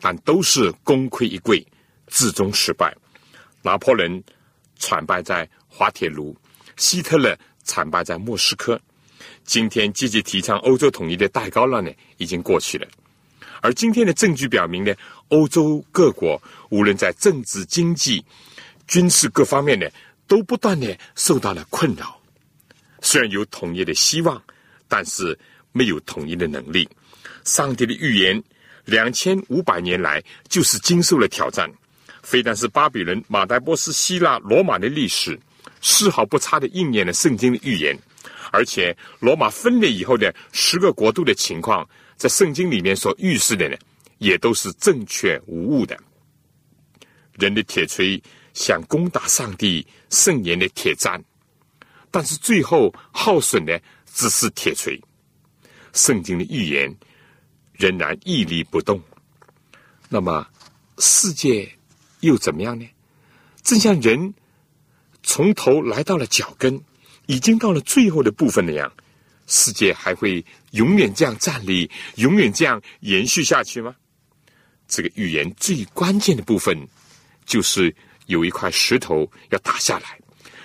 [0.00, 1.64] 但都是功亏一篑，
[2.06, 2.96] 最终失败。
[3.62, 4.22] 拿破仑
[4.78, 6.36] 惨败在滑铁卢，
[6.76, 8.80] 希特勒惨败在莫斯科。
[9.44, 12.86] 今天积极提倡欧洲统一的戴高乐呢，已经过去了。
[13.66, 14.94] 而今天的证据表明呢，
[15.30, 18.24] 欧洲各国无论在政治、经济、
[18.86, 19.88] 军事各方面呢，
[20.28, 22.16] 都不断的受到了困扰。
[23.00, 24.40] 虽然有统一的希望，
[24.86, 25.36] 但是
[25.72, 26.88] 没有统一的能力。
[27.42, 28.40] 上帝的预言，
[28.84, 31.68] 两千五百年来就是经受了挑战。
[32.22, 35.36] 非但是巴比伦、马代波斯、希腊、罗马的历史，
[35.80, 37.98] 丝毫不差的应验了圣经的预言。
[38.52, 41.84] 而且，罗马分裂以后的十个国度的情况。
[42.16, 43.76] 在圣经里面所预示的呢，
[44.18, 45.98] 也都是正确无误的。
[47.34, 48.22] 人的铁锤
[48.54, 51.20] 想攻打上帝圣言的铁砧，
[52.10, 53.80] 但是最后耗损的
[54.12, 54.98] 只是铁锤。
[55.92, 56.94] 圣经的预言
[57.72, 59.00] 仍然屹立不动。
[60.08, 60.46] 那么
[60.98, 61.70] 世界
[62.20, 62.88] 又怎么样呢？
[63.62, 64.32] 正像人
[65.22, 66.80] 从头来到了脚跟，
[67.26, 68.90] 已经到了最后的部分那样。
[69.46, 73.94] 世界还会永远这样站立，永远这样延续下去吗？
[74.88, 76.76] 这个预言最关键的部分，
[77.44, 77.94] 就是
[78.26, 80.18] 有一块石头要打下来。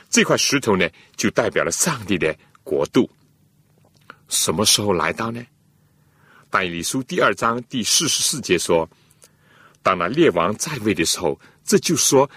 [0.09, 3.09] 这块石头呢，就代表了上帝的国度。
[4.27, 5.43] 什么时候来到呢？
[6.49, 8.89] 但以理书第二章第四十四节说
[9.81, 12.29] ：“当那列王在位的时候，这就说，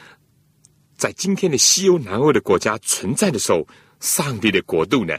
[0.97, 3.67] 在今天的西欧、南欧的国家存在的时候，
[3.99, 5.19] 上帝的国度呢？”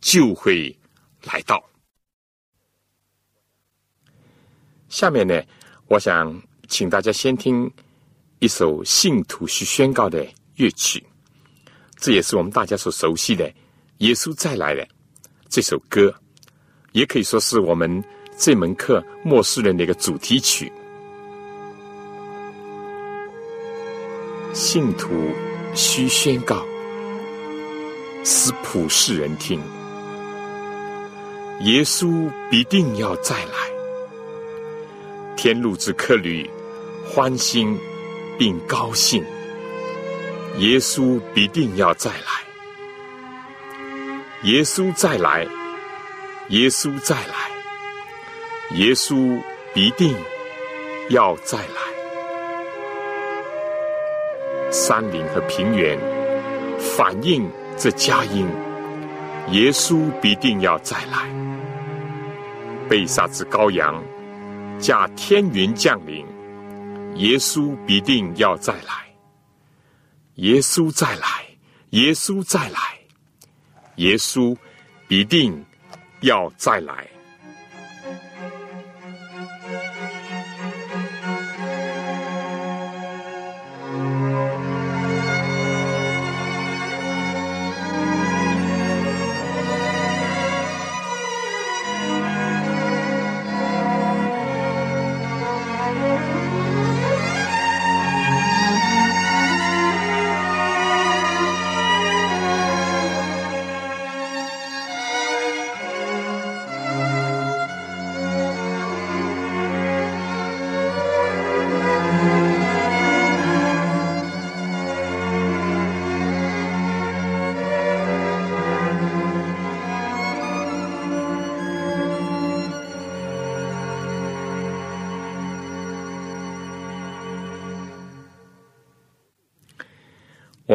[0.00, 0.76] 就会
[1.22, 1.62] 来到。
[4.88, 5.40] 下面呢，
[5.86, 7.70] 我想请大家先听
[8.40, 11.04] 一首信徒需宣告的乐曲，
[11.96, 13.48] 这也是我们大家所熟悉的
[13.98, 14.84] 《耶稣再来了》
[15.48, 16.12] 这首歌，
[16.92, 18.02] 也可以说是我们
[18.36, 20.72] 这门课末世人的一个主题曲。
[24.52, 25.08] 信徒
[25.76, 26.66] 需宣告，
[28.24, 29.60] 使普世人听。
[31.60, 33.70] 耶稣必定要再来，
[35.36, 36.48] 天路之客旅
[37.04, 37.78] 欢欣
[38.38, 39.22] 并高兴。
[40.56, 42.42] 耶稣必定要再来，
[44.44, 45.46] 耶稣再来，
[46.48, 47.50] 耶稣再来，
[48.76, 49.38] 耶稣
[49.74, 50.16] 必定
[51.10, 51.74] 要再来。
[54.70, 55.98] 山林和平原
[56.78, 58.48] 反映这佳音，
[59.50, 61.49] 耶稣必定要再来。
[62.90, 64.02] 被杀之羔羊，
[64.80, 66.26] 驾天云降临，
[67.14, 69.08] 耶稣必定要再来。
[70.34, 71.46] 耶稣再来，
[71.90, 72.80] 耶稣再来，
[73.94, 74.56] 耶稣
[75.06, 75.64] 必定
[76.22, 77.08] 要再来。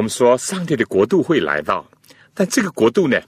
[0.06, 1.84] 我们说上帝的国度会来到，
[2.36, 3.20] 但这个国度呢，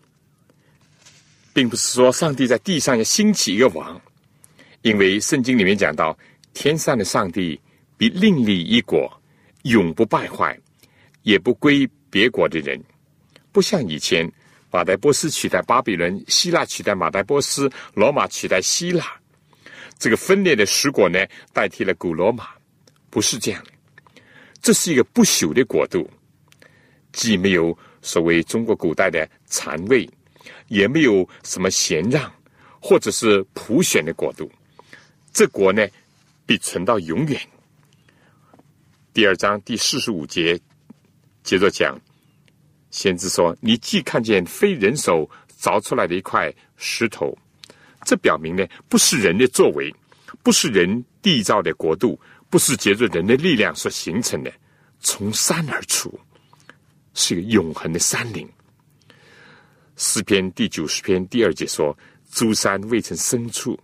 [1.52, 4.00] 并不是说上帝在地上要兴起一个王，
[4.84, 6.16] 因为圣经里面讲到，
[6.54, 7.60] 天上的上帝
[7.98, 9.12] 必另立一国，
[9.64, 10.56] 永不败坏，
[11.24, 12.80] 也不归别国的人，
[13.52, 14.32] 不像以前
[14.70, 19.04] 马代波斯取代巴比伦，希腊取代马代波斯，罗马取代希腊，
[19.98, 21.18] 这个分裂的十国呢，
[21.52, 22.50] 代替了古罗马，
[23.10, 23.72] 不是这样的，
[24.62, 26.08] 这是一个不朽的国度。
[27.18, 30.08] 既没有所谓中国古代的禅位，
[30.68, 32.32] 也没有什么贤让，
[32.80, 34.48] 或者是普选的国度，
[35.34, 35.84] 这国呢
[36.46, 37.42] 必存到永远。
[39.16, 40.60] 第二章第四十五节
[41.42, 42.00] 接着讲，
[42.92, 45.28] 先知说：“你既看见非人手
[45.60, 47.36] 凿出来的一块石头，
[48.06, 49.92] 这表明呢不是人的作为，
[50.44, 54.54] 不是人缔造的国度，不是借着人的力量所形成的，
[55.00, 56.14] 从山而出。”
[57.18, 58.48] 是个永恒的山林。
[59.96, 61.98] 诗篇第九十篇第二节说
[62.32, 63.78] ：“诸山未曾生处，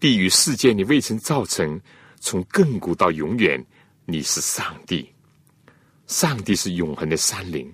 [0.00, 1.80] 地与世界你未曾造成，
[2.18, 3.64] 从亘古到永远，
[4.04, 5.08] 你是上帝。
[6.08, 7.72] 上帝是永恒的山林，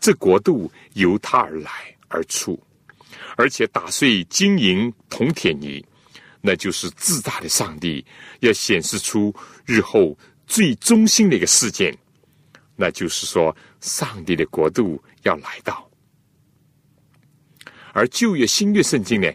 [0.00, 1.70] 这国度由他而来
[2.08, 2.60] 而出，
[3.36, 5.84] 而且打碎金银铜铁泥，
[6.40, 8.04] 那就是自大的上帝
[8.40, 9.32] 要显示出
[9.64, 11.96] 日后最中心的一个事件。”
[12.76, 15.90] 那就是说，上帝的国度要来到，
[17.92, 19.32] 而旧约、新约圣经呢，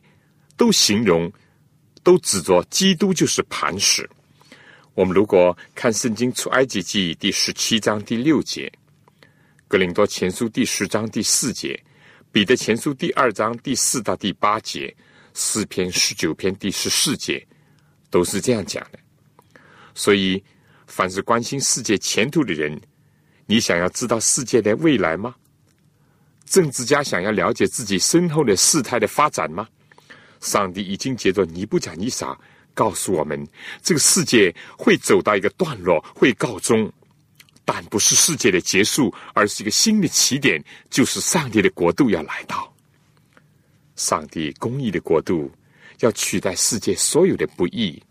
[0.56, 1.32] 都形容、
[2.04, 4.08] 都指着基督就是磐石。
[4.93, 8.71] 我们如果看圣经出埃及记第十七章第六节，
[9.67, 11.82] 格林多前书第十章第四节，
[12.32, 14.95] 彼得前书第二章第四到第八节，
[15.34, 17.43] 四篇十九篇第十四节，
[18.10, 18.99] 都是这样讲的。
[19.95, 20.43] 所以，
[20.88, 22.80] 凡是关心世界前途的人，
[23.51, 25.35] 你想要知道世界的未来吗？
[26.45, 29.67] 政治家想要了解自己身后的事态的发展吗？
[30.39, 32.33] 上帝已经借着尼布甲尼撒
[32.73, 33.45] 告诉我们，
[33.81, 36.89] 这个世界会走到一个段落，会告终，
[37.65, 42.73] 但不是世界的结束，而是一个新的起点，就是上帝的国度要来到。
[43.97, 45.51] 上帝公义的国度
[45.99, 48.01] 要取代世界所有的不义，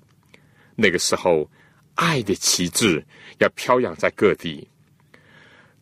[0.76, 1.50] 那个时候，
[1.94, 3.02] 爱的旗帜
[3.38, 4.68] 要飘扬在各地。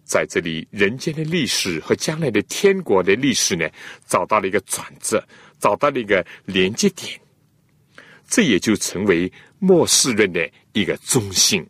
[0.08, 3.68] 在这里，人间的历史和将来的天国的历史呢，
[4.06, 5.22] 找到了一个转折，
[5.60, 7.20] 找到了一个连接点，
[8.26, 11.64] 这也就成为末世论的一个中心。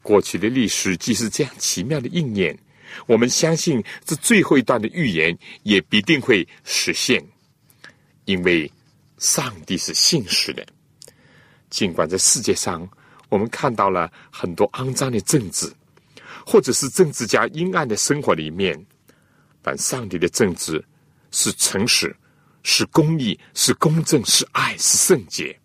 [0.00, 2.56] 过去的历史既是这样奇妙的应验，
[3.06, 7.20] 我们相信这最后一段的预言也必定会实现，
[8.26, 8.70] 因为
[9.18, 10.64] 上帝是信实的。
[11.68, 12.88] 尽管在世界上，
[13.28, 15.70] 我们看到了很多肮脏的政治。
[16.46, 18.78] 或者是政治家阴暗的生活里面，
[19.62, 20.82] 但上帝的政治
[21.30, 22.14] 是诚实、
[22.62, 25.58] 是公义、是公正、是爱、是圣洁。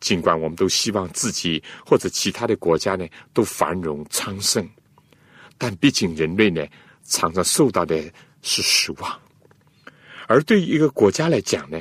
[0.00, 4.68] 尽管我们都希望自己或者其他的国家呢都繁荣昌盛，
[5.58, 6.64] 但毕竟人类呢
[7.04, 8.02] 常常受到的
[8.42, 9.20] 是失望。
[10.26, 11.80] 而对于一个国家来讲呢，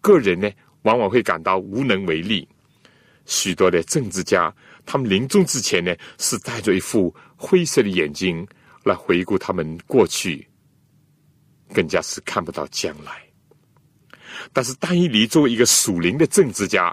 [0.00, 0.50] 个人呢
[0.82, 2.48] 往往会感到无能为力。
[3.26, 4.54] 许多的政治家。
[4.92, 8.44] 他们临终之前呢，是带着一副灰色的眼睛
[8.82, 10.44] 来回顾他们过去，
[11.72, 13.22] 更加是看不到将来。
[14.52, 16.92] 但是，丹尼里作为一个属灵的政治家，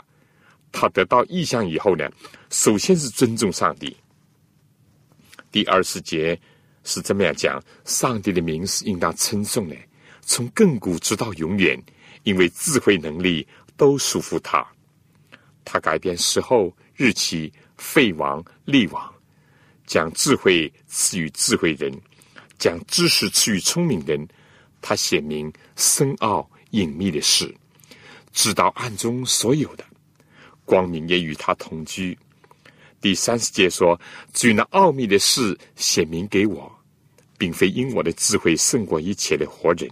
[0.72, 2.08] 他得到意向以后呢，
[2.52, 3.98] 首先是尊重上帝。
[5.52, 6.40] 第二十节
[6.84, 9.76] 是这么样讲：上帝的名是应当称颂的，
[10.22, 11.76] 从亘古直到永远，
[12.22, 14.64] 因为智慧能力都属乎他。
[15.66, 17.52] 他改变时候日期。
[17.78, 19.14] 废王立王，
[19.86, 21.92] 将智慧赐予智慧人，
[22.58, 24.28] 将知识赐予聪明人，
[24.82, 27.54] 他显明深奥隐秘的事，
[28.34, 29.86] 知道暗中所有的
[30.66, 32.18] 光明也与他同居。
[33.00, 34.00] 第三十节说
[34.34, 36.70] ：“至于那奥秘的事显明给我，
[37.38, 39.90] 并非因我的智慧胜过一切的活人，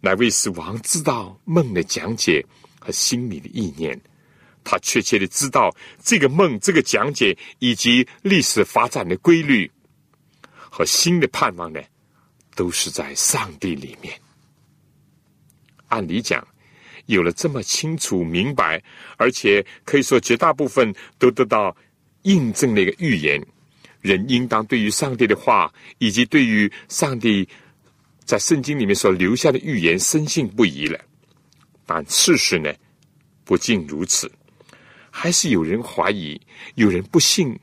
[0.00, 2.44] 乃为使王知道梦的讲解
[2.78, 3.98] 和心里的意念。
[4.64, 9.70] 他确切的知道这个梦、这个讲解以及历史发展的规律
[10.52, 11.80] 和新的盼望呢，
[12.54, 14.18] 都是在上帝里面。
[15.88, 16.46] 按理讲。”
[17.06, 18.80] 有了这么清楚明白，
[19.16, 21.76] 而且可以说绝大部分都得到
[22.22, 23.44] 印证的一个预言，
[24.00, 27.48] 人应当对于上帝的话以及对于上帝
[28.24, 31.00] 在圣经里面所留下的预言深信不疑了。
[31.84, 32.72] 但事实呢，
[33.42, 34.30] 不尽如此，
[35.10, 36.40] 还是有人怀疑，
[36.76, 37.58] 有人不信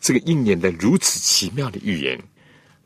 [0.00, 2.20] 这个应验的如此奇妙的预言，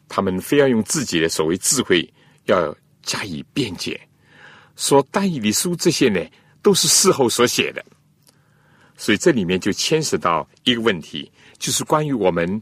[0.08, 2.08] 他们非要用自己的所谓智慧
[2.46, 4.00] 要加以辩解。
[4.76, 6.20] 说单以理书这些呢，
[6.62, 7.84] 都是事后所写的，
[8.96, 12.60] 所以这里面就牵涉到一个问题，就是关于我们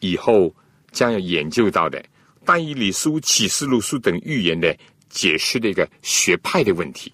[0.00, 0.54] 以后
[0.90, 2.02] 将要研究到的
[2.44, 4.76] 单以理书、启示录书等预言的
[5.08, 7.12] 解释的一个学派的问题。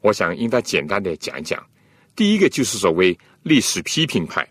[0.00, 1.64] 我想应该简单的讲一讲。
[2.16, 4.48] 第一个就是所谓历史批评派，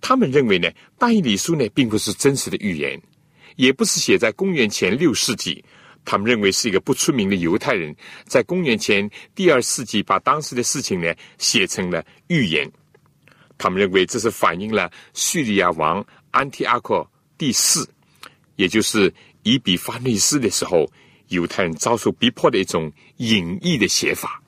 [0.00, 0.68] 他们认为呢，
[0.98, 3.00] 大义理书呢并不是真实的预言，
[3.56, 5.62] 也不是写在公元前六世纪。
[6.02, 12.68] 他们认为是一个不出名的犹太人，在公元前第二世纪把当时的事情呢写成了预言。
[13.58, 17.06] 他们认为这是反映了叙利亚王安提阿克
[17.36, 17.86] 第四，
[18.56, 19.12] 也就是
[19.42, 20.90] 以比法内斯的时候，
[21.28, 24.42] 犹太人遭受逼迫的一种隐逸的写法，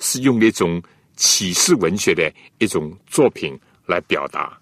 [0.00, 0.82] 是用那种
[1.20, 3.54] 启示文学的一种作品
[3.84, 4.58] 来表达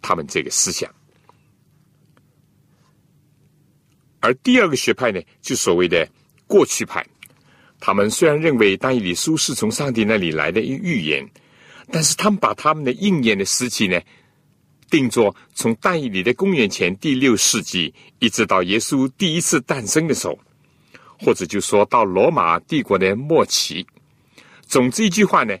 [0.00, 0.88] 他们这个思想。
[4.20, 6.08] 而第二个学派呢，就所谓的
[6.46, 7.04] 过去派。
[7.80, 11.28] 他们虽然认为《但以理书》是从上帝那里来的一预言，
[11.90, 14.00] 但是他们把他们的应验的时期呢，
[14.88, 20.38] 定作从但以理的公元前第六世纪，一直到耶稣第一次诞生的时候，
[21.18, 23.84] 或者就说到罗马帝国的末期。
[24.66, 25.56] 总之一句话呢，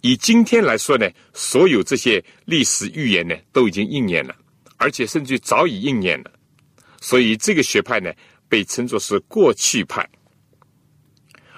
[0.00, 4.34] 以今天来说呢，所有这些历史预言呢，都已经应验了，
[4.76, 6.30] 而且甚至早已应验了。
[7.00, 8.12] 所以这个学派呢，
[8.48, 10.06] 被称作是过去派，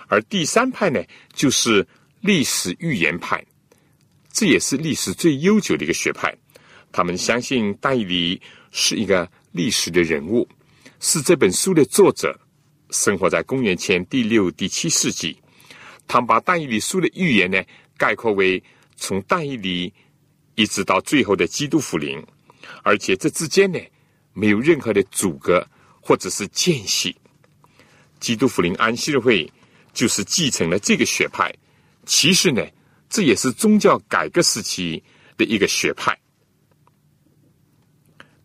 [0.09, 1.03] 而第三派呢，
[1.35, 1.87] 就是
[2.21, 3.45] 历史预言派，
[4.31, 6.33] 这也是历史最悠久的一个学派。
[6.93, 8.41] 他们相信但以理
[8.71, 10.47] 是一个历史的人物，
[11.01, 12.39] 是这本书的作者，
[12.91, 15.35] 生活在公元前第六、第七世纪。
[16.07, 17.63] 他们把但以理书的预言呢，
[17.97, 18.63] 概括为
[18.97, 19.93] 从但以理
[20.55, 22.23] 一直到最后的基督福临，
[22.83, 23.79] 而且这之间呢。
[24.35, 25.63] 没有任何的阻隔
[26.01, 27.15] 或者是间隙。
[28.19, 29.47] 基督福临安息日会
[29.93, 31.55] 就是继承了这个学派。
[32.07, 32.65] 其实呢，
[33.11, 35.05] 这也是宗教改革时期
[35.37, 36.19] 的一个学派。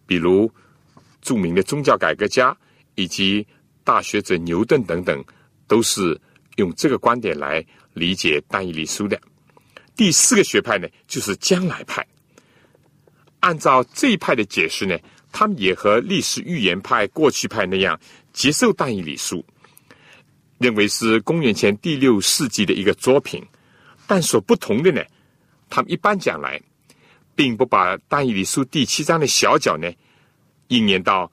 [0.05, 0.51] 比如
[1.21, 2.53] 著名的宗教改革家
[2.95, 3.47] 以及
[3.85, 5.23] 大学者牛顿等等，
[5.67, 6.19] 都是
[6.57, 9.19] 用这个观点来理解但以理书的。
[9.95, 12.05] 第四个学派呢，就是将来派。
[13.39, 14.95] 按照这一派的解释呢。
[15.29, 17.99] 他们也和历史预言派、过去派那样
[18.33, 19.37] 接受《但以理书》，
[20.57, 23.45] 认为是公元前第六世纪的一个作品。
[24.07, 25.03] 但所不同的呢，
[25.69, 26.59] 他们一般讲来，
[27.35, 29.91] 并不把《但以理书》第七章的小角呢
[30.69, 31.31] 应验到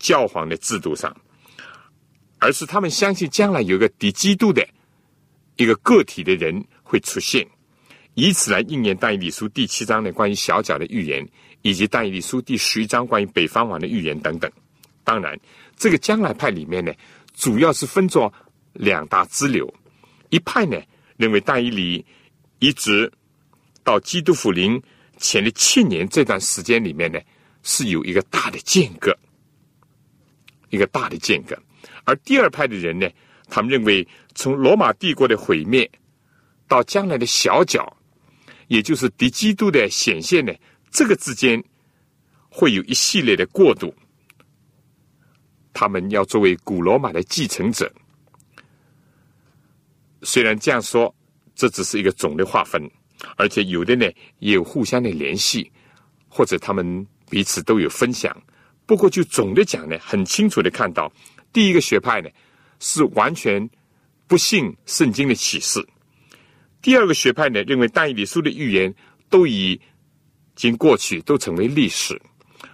[0.00, 1.14] 教皇的制度上，
[2.40, 4.66] 而是他们相信将来有个敌基督的
[5.56, 7.46] 一个个体的人会出现，
[8.14, 11.24] 以此来应验《但以理书》第七章的关于小角的预言。
[11.62, 14.50] 以及《但以理书》第十一章关于北方王的预言等等。
[15.04, 15.38] 当然，
[15.76, 16.90] 这个将来派里面呢，
[17.34, 18.32] 主要是分作
[18.72, 19.70] 两大支流。
[20.30, 20.80] 一派呢
[21.18, 22.02] 认为，但以理
[22.60, 23.12] 一直
[23.84, 24.82] 到基督复临
[25.18, 27.20] 前的七年这段时间里面呢，
[27.62, 29.14] 是有一个大的间隔，
[30.70, 31.54] 一个大的间隔。
[32.10, 33.08] 而第二派的人呢，
[33.48, 35.88] 他们认为，从罗马帝国的毁灭
[36.66, 37.96] 到将来的小角，
[38.66, 40.52] 也就是敌基督的显现呢。
[40.90, 41.62] 这个之间
[42.48, 43.94] 会有一系列的过渡，
[45.72, 47.88] 他们要作为古罗马的继承者。
[50.22, 51.14] 虽然这样说，
[51.54, 52.90] 这只是一个总的划分，
[53.36, 54.04] 而且有的呢
[54.40, 55.70] 也有互相的联系，
[56.28, 58.36] 或者他们彼此都有分享。
[58.84, 61.12] 不过就总的讲呢，很清楚的看到，
[61.52, 62.28] 第一个学派呢
[62.78, 63.68] 是完全
[64.26, 65.80] 不信圣经的启示；
[66.80, 68.94] 第二个学派呢认为但以理书的预言
[69.28, 69.80] 都已。
[70.56, 72.20] 经过去都成为历史，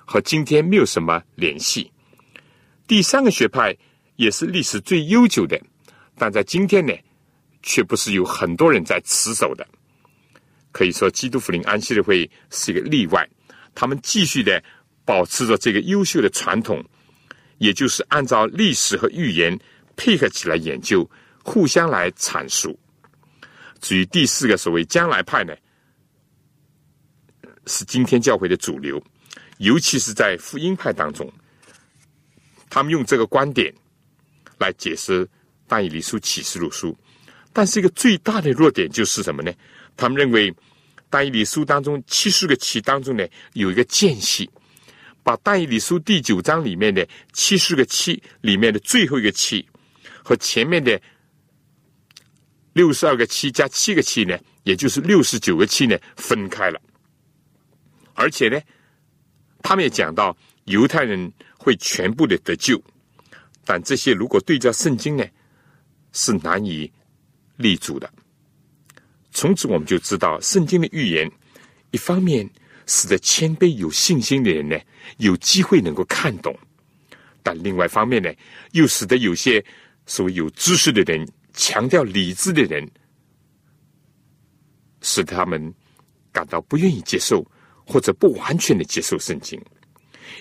[0.05, 1.89] 和今天没有什么联系。
[2.85, 3.77] 第三个学派
[4.17, 5.57] 也是历史最悠久的，
[6.17, 6.93] 但在今天呢，
[7.63, 9.65] 却不是有很多人在持守的。
[10.73, 13.29] 可以说，基督福临安息日会是一个例外，
[13.73, 14.61] 他们继续的
[15.05, 16.85] 保持着这个优秀的传统，
[17.59, 19.59] 也就是按照历史和预言
[19.97, 21.09] 配合起来研究，
[21.43, 22.79] 互相来阐述。
[23.81, 25.55] 至于第四个所谓将来派呢，
[27.67, 29.03] 是今天教会的主流，
[29.59, 31.31] 尤其是在福音派当中，
[32.69, 33.73] 他们用这个观点
[34.59, 35.29] 来解释
[35.67, 36.97] 但以理书启示录书，
[37.53, 39.53] 但是一个最大的弱点就是什么呢？
[39.97, 40.55] 他们认为
[41.09, 44.49] 但以理书当中七十个七当中呢有一个间隙，
[45.27, 49.67] 把但以理书第九章里面的七十个七里面的最后一个七
[50.23, 51.03] 和前面的
[52.75, 56.81] 六十二个七加七个七呢，也就是六十九个七呢分开了。
[58.15, 58.61] 而且呢，
[59.65, 62.81] 他们也讲到犹太人会全部的得救，
[63.65, 65.27] 但这些如果对照圣经呢，
[66.13, 66.89] 是难以
[67.57, 68.09] 立足的。
[69.33, 71.29] 从此我们就知道，圣经的预言，
[71.91, 72.49] 一方面
[72.87, 74.79] 使得谦卑有信心的人呢
[75.19, 76.57] 有机会能够看懂，
[77.43, 78.33] 但另外一方面呢，
[78.73, 79.65] 又使得有些
[80.07, 82.89] 所谓有知识的人、强调理智的人，
[85.03, 85.73] 使他们
[86.33, 87.47] 感到不愿意接受。
[87.89, 89.57] 或者不完全的接受圣经，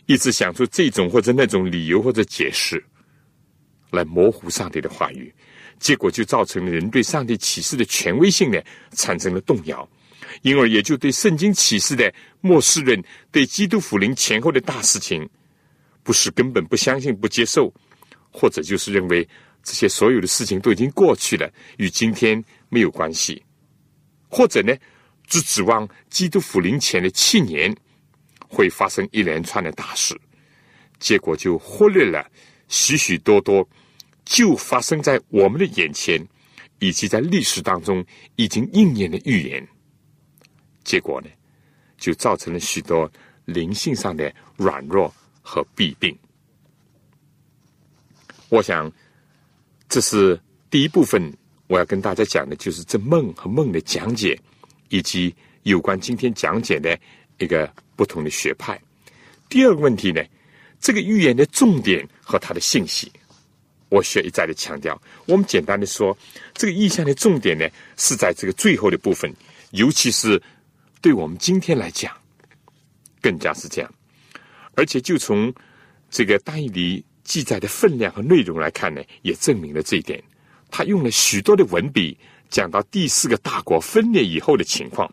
[0.07, 2.83] 一直想出这种或者那种理由或者解释，
[3.91, 5.31] 来模糊上帝的话语，
[5.77, 8.59] 结果就造成了人对上帝启示的权威性呢
[8.93, 9.87] 产生了动摇，
[10.41, 15.27] 因而也就对圣经启示的末世论、对基督福临前后的大事情，
[16.03, 17.73] 不是根本不相信、不接受，
[18.31, 19.27] 或者就是认为
[19.63, 23.43] 这些所有的事情都已经过去了，与今天没有关系，
[24.29, 24.75] 或者呢？
[25.27, 27.75] 只指望基督复临前的七年
[28.47, 30.15] 会发生一连串的大事，
[30.99, 32.29] 结果就忽略了
[32.67, 33.67] 许许多多
[34.23, 36.23] 就发生在我们的眼前
[36.77, 38.05] 以及在历史当中
[38.35, 39.67] 已经应验的预言。
[40.85, 41.27] 结果呢，
[41.97, 43.11] 就造成了许多
[43.43, 46.17] 灵性上的软弱和弊病。
[48.47, 48.89] 我想，
[49.89, 51.35] 这是第一部分
[51.67, 54.39] 我要跟大家讲的，就是这梦和梦的讲解。
[54.89, 55.33] 以及
[55.63, 56.97] 有关今天讲解的
[57.39, 58.79] 一个不同的学派。
[59.49, 60.23] 第二个问题呢，
[60.79, 63.11] 这个预言的重点和它的信息，
[63.89, 65.01] 我需要一再的强调。
[65.25, 66.15] 我们简单的说，
[66.53, 67.67] 这个意象的重点呢，
[67.97, 69.33] 是在这个最后的部分，
[69.71, 70.41] 尤其是
[71.05, 72.11] 对我们今天来讲，
[73.21, 73.93] 更加是这样。
[74.73, 75.53] 而且就从
[76.09, 80.19] 这个单义里记载的分量和内容来看呢，也证明了这一点。
[80.71, 82.17] 他用了许多的文笔。
[82.49, 85.11] 讲到第四个大国分裂以后的情况，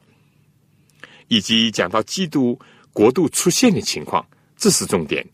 [1.28, 2.58] 以及讲到基督
[2.94, 4.26] 国度出现的情况，
[4.56, 5.26] 这是重点。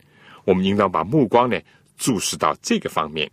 [0.44, 1.56] 我们应当把目光呢
[1.96, 3.30] 注视到这个方面。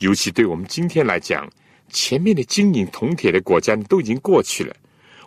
[0.00, 1.48] 尤其对我们今天来讲，
[1.90, 4.74] 前面的金银铜铁的国家都已经过去了，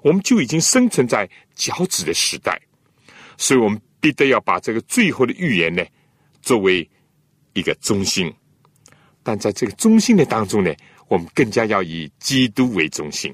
[0.05, 2.61] 我们就已经生存在脚趾的时代，
[3.37, 5.83] 所以我们必得要把这个最后的预言呢
[6.43, 6.87] 作为
[7.53, 8.31] 一个中心。
[9.23, 10.71] 但在这个中心的当中呢。
[11.07, 13.31] 我们更加要以基督为中心，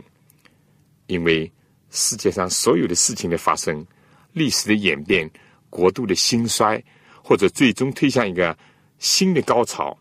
[1.08, 1.50] 因为
[1.90, 3.88] 世界上所有的事情的发生、
[4.34, 5.32] 历史的演变、
[5.70, 6.84] 国度的兴衰，
[7.24, 8.56] 或者最终推向一个
[9.00, 9.98] 新的高潮，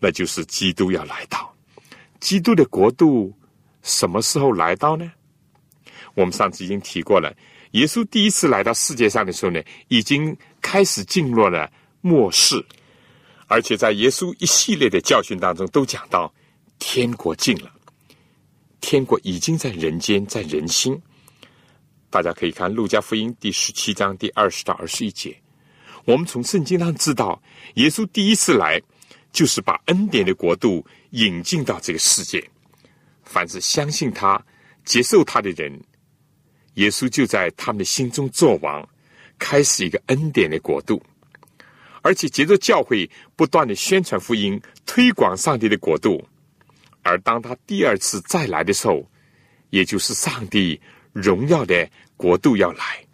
[0.00, 1.54] 那就是基督要来到。
[2.18, 3.32] 基督的国度
[3.82, 5.12] 什么时候来到呢？
[6.14, 7.34] 我们上次已经提过了，
[7.72, 12.64] 耶稣第一次来到世界上的时候呢，已经开始进入了末世，
[13.46, 16.32] 而且在耶稣一系列的教训当中都讲到。
[16.82, 17.70] 天国近了，
[18.80, 20.98] 天国已经在人间，在人心。
[22.08, 25.38] 大家可以看《路加福音》第十七章第二十到二十一节。
[26.06, 27.40] 我们从圣经上知道，
[27.74, 28.80] 耶稣第一次来，
[29.30, 32.42] 就是把恩典的国度引进到这个世界。
[33.24, 34.42] 凡是相信他、
[34.82, 35.78] 接受他的人，
[36.74, 38.88] 耶稣就在他们的心中作王，
[39.38, 41.02] 开始一个恩典的国度。
[42.02, 46.26] 而且，接着教会不断的宣传福音，推广上帝的国度。
[47.02, 49.06] 而当他第二次再来的时候，
[49.70, 50.80] 也就是上帝
[51.12, 53.04] 荣耀的国度要来，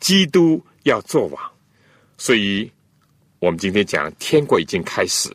[0.00, 1.52] 基督要做王，
[2.18, 2.70] 所以
[3.38, 5.34] 我们今天讲天国已经开始，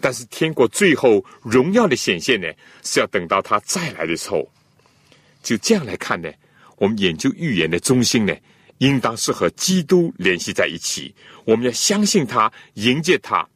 [0.00, 2.46] 但是天国最后荣耀的显现呢，
[2.82, 4.48] 是要等到他再来的时候。
[5.42, 6.30] 就这样来看呢，
[6.84, 8.36] 我们研究预言的中心呢，
[8.76, 11.14] 应当是和基督联系在一起。
[11.46, 13.48] 我们要相信他，迎接他，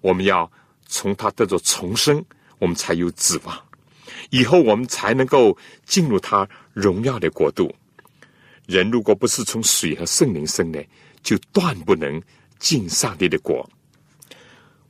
[0.00, 0.50] 我们要
[0.84, 2.24] 从他得着重生。
[2.58, 3.56] 我们才有指望，
[4.30, 7.72] 以后我们才能够进入他荣耀的国度。
[8.66, 10.84] 人如果不是从水和圣灵生的，
[11.22, 12.20] 就断不能
[12.58, 13.70] 进上帝的国。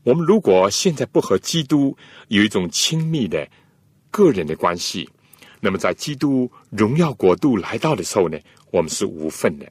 [0.03, 1.95] 我们如果现在不和基督
[2.29, 3.47] 有一种亲密的
[4.11, 5.07] 个人的关系，
[5.61, 8.39] 那么在基督荣耀国度来到的时候呢，
[8.71, 9.71] 我们是无份的，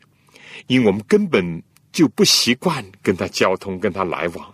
[0.67, 1.61] 因为我们根本
[1.91, 4.53] 就不习惯跟他交通、跟他来往，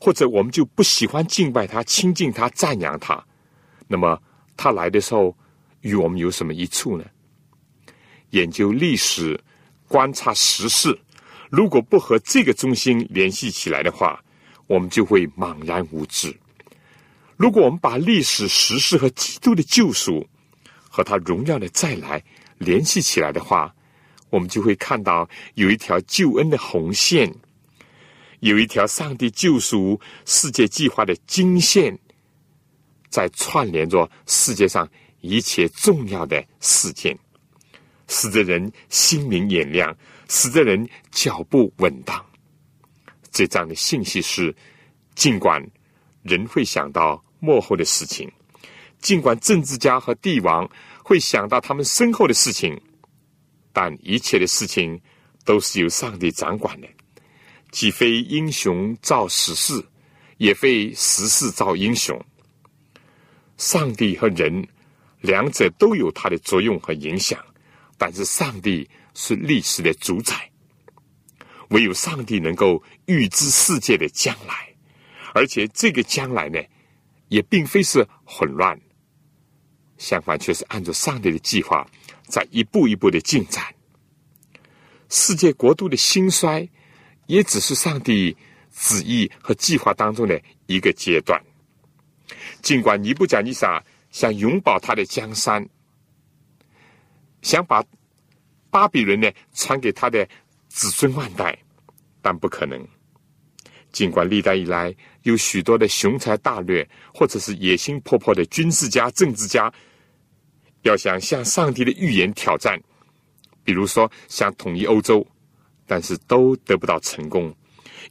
[0.00, 3.22] 或者我们就不喜欢敬拜他、亲近他、赞扬他。
[3.88, 4.20] 那么
[4.56, 5.36] 他来的时候，
[5.80, 7.04] 与我们有什么益处呢？
[8.30, 9.38] 研究历史、
[9.88, 10.96] 观察时事，
[11.50, 14.22] 如果不和这个中心联系起来的话，
[14.68, 16.32] 我们就会茫然无知。
[17.36, 20.24] 如果我们把历史时事和基督的救赎
[20.90, 22.22] 和他荣耀的再来
[22.58, 23.72] 联系起来的话，
[24.28, 27.32] 我们就会看到有一条救恩的红线，
[28.40, 31.96] 有一条上帝救赎世界计划的经线，
[33.08, 34.86] 在串联着世界上
[35.20, 37.16] 一切重要的事件，
[38.08, 39.96] 使得人心明眼亮，
[40.28, 42.22] 使得人脚步稳当。
[43.30, 44.54] 这样的信息是：
[45.14, 45.64] 尽管
[46.22, 48.30] 人会想到幕后的事情，
[49.00, 50.68] 尽管政治家和帝王
[51.02, 52.80] 会想到他们身后的事情，
[53.72, 55.00] 但一切的事情
[55.44, 56.88] 都是由上帝掌管的。
[57.70, 59.82] 既非英雄造时势，
[60.38, 62.20] 也非时势造英雄。
[63.56, 64.66] 上帝和人
[65.20, 67.38] 两者都有它的作用和影响，
[67.96, 70.50] 但是上帝是历史的主宰。
[71.68, 74.74] 唯有上帝能够预知世界的将来，
[75.32, 76.58] 而且这个将来呢，
[77.28, 78.76] 也并非是混乱，
[80.00, 81.86] 相反却是按照上帝的计划
[82.26, 83.62] 在一步一步的进展。
[85.10, 86.68] 世界国度的兴衰，
[87.26, 88.36] 也只是上帝
[88.72, 91.40] 旨意和计划当中的一个阶段。
[92.62, 93.80] 尽管尼布甲尼撒
[94.10, 95.68] 想永保他的江山，
[97.42, 97.84] 想把
[98.70, 100.26] 巴比伦呢传给他的。
[100.72, 101.58] 子孙万代，
[102.22, 102.86] 但不可能。
[103.90, 109.68] 尽管历代以来有许多的雄才大略，或者是野心勃勃的军事家、政治家，
[110.82, 112.80] 要想向上帝的预言挑战，
[113.64, 115.26] 比如说想统一欧洲，
[115.86, 117.54] 但是都得不到成功，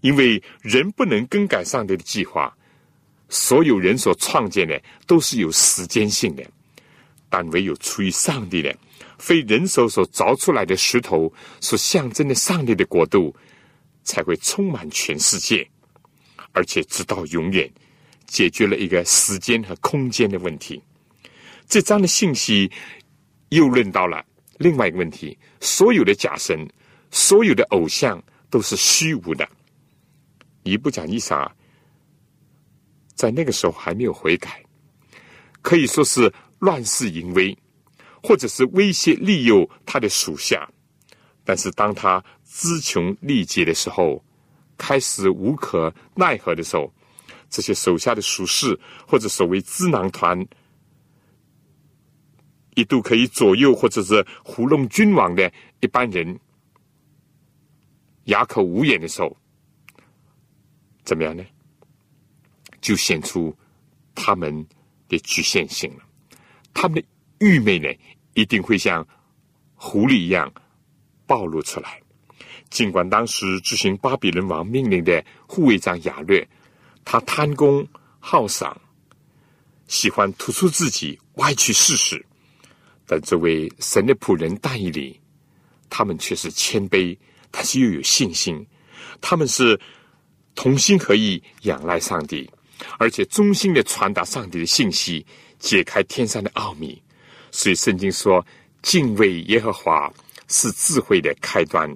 [0.02, 2.56] 因为人不能更改上帝的计划。
[3.30, 6.44] 所有人所创建的都是有时间性的，
[7.30, 8.76] 但唯有出于上帝的。
[9.20, 13.36] 非人手所凿出来的石头，所象征的上帝的国度，
[14.04, 15.70] 才会充满全世界，
[16.54, 17.70] 而且直到永远，
[18.26, 20.82] 解决了一个时间和空间的问题。
[21.70, 22.70] 这章的信息
[23.50, 24.26] 又论到了
[24.58, 26.68] 另外一个问题：所有的假神，
[27.12, 29.48] 所有的偶像都是虚无的。
[30.64, 31.56] 一不讲一啥，
[33.14, 34.62] 在那个时候还没有悔改，
[35.62, 37.58] 可以说是乱世淫威。
[38.22, 40.70] 或者是威胁利诱他的属下，
[41.46, 44.22] 但是当他资穷力竭的时候，
[44.78, 46.94] 开始无可奈何的时候，
[47.50, 50.46] 这些手下的属士或者所谓智囊团，
[52.76, 56.40] 一度可以左右或者是糊弄君王的一般人，
[58.26, 59.36] 哑口无言的时候，
[61.04, 61.44] 怎么样呢？
[62.82, 63.56] 就显出
[64.16, 64.66] 他们
[65.08, 66.04] 的局限性了，
[66.74, 67.08] 他们的。
[67.42, 67.88] 愚昧呢，
[68.34, 69.08] 一定会像
[69.76, 70.54] 狐狸一样
[71.26, 72.02] 暴露出来。
[72.70, 76.46] 尽管当时执行巴比伦王命令的护卫长亚略，
[77.06, 77.88] 他贪功
[78.20, 78.78] 好赏，
[79.88, 82.26] 喜欢突出自己，歪曲事实，
[83.12, 85.20] 但这位神的仆人但以理，
[85.90, 87.18] 他们却是谦卑，
[87.50, 88.64] 但是又有信心。
[89.20, 89.78] 他们是
[90.54, 92.48] 同心合意，仰赖上帝，
[93.00, 95.26] 而且忠心的传达上帝的信息，
[95.58, 97.02] 解开天上的奥秘。
[97.50, 98.46] 所以圣经说
[98.84, 100.14] ：“敬畏耶和华
[100.48, 101.90] 是智慧的开端，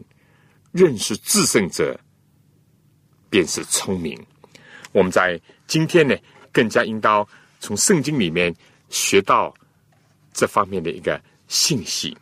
[0.72, 1.96] 认识至圣者
[3.30, 4.20] 便是聪明。”
[4.92, 6.16] 我们在今天呢，
[6.52, 7.28] 更加应当
[7.60, 8.52] 从圣经里面
[8.90, 9.54] 学到
[10.34, 12.18] 这方面的一个信息。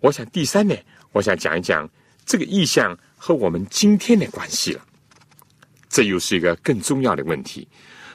[0.00, 0.74] 我想第三呢，
[1.12, 1.88] 我想讲一讲
[2.24, 4.86] 这个意象和我们今天的关系了。
[5.88, 7.66] 这又是一个更重要的问题。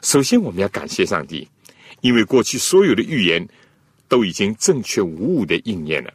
[0.02, 1.48] 首先，我们要感谢上帝，
[2.02, 3.48] 因为过去所有的预言。
[4.10, 6.12] 都已经正确无误的应验了。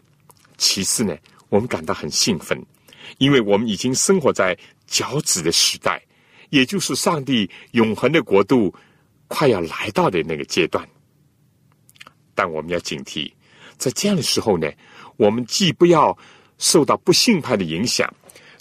[0.58, 1.16] 其次呢，
[1.48, 2.60] 我们感到很兴奋，
[3.18, 6.02] 因为我们已经生活在脚趾的时代，
[6.50, 8.74] 也就是上帝永恒的国度
[9.28, 10.84] 快要来到的那个阶段。
[12.34, 13.32] 但我们要警惕，
[13.76, 14.70] 在这样的时候呢，
[15.16, 16.16] 我们既不要
[16.58, 18.12] 受到不信派的影响，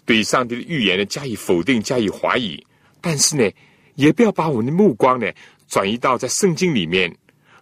[0.05, 2.65] 对上帝的预言呢加以否定、加以怀疑，
[3.01, 3.51] 但是呢，
[3.95, 5.31] 也不要把我们的目光呢
[5.67, 7.13] 转移到在圣经里面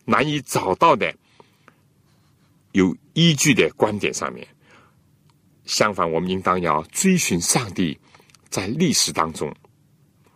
[0.06, 1.14] 难以找到的。
[2.74, 4.48] 有依据的观点上面，
[5.66, 8.00] 相反，我们应当要追寻上帝
[8.48, 9.54] 在历史当中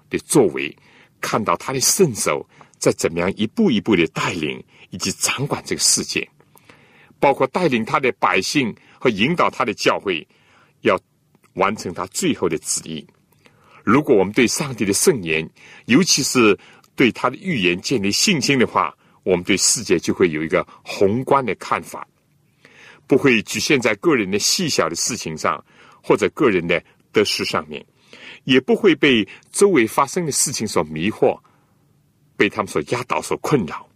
[0.10, 0.76] 的作为，
[1.22, 2.46] 看到他的圣手
[2.78, 6.28] 在怎么样一步一步的带领以及掌管这个世界，
[7.20, 10.26] 包括带领他的百姓和引导他的教会，
[10.82, 11.00] 要
[11.54, 13.06] 完成他最后的旨意。
[13.84, 15.48] 如果我们对上帝的圣言，
[15.86, 16.58] 尤其是
[16.96, 22.08] 对他的预言建立信心的话，我们对世界就会有一个宏观的看法。
[23.08, 25.64] 不会局限在个人的细小的事情上，
[26.02, 27.86] 或者个人的得失上面，
[28.46, 31.40] 也不会被周围发生的事情所迷惑，
[32.36, 33.88] 被他们所压倒、所困扰。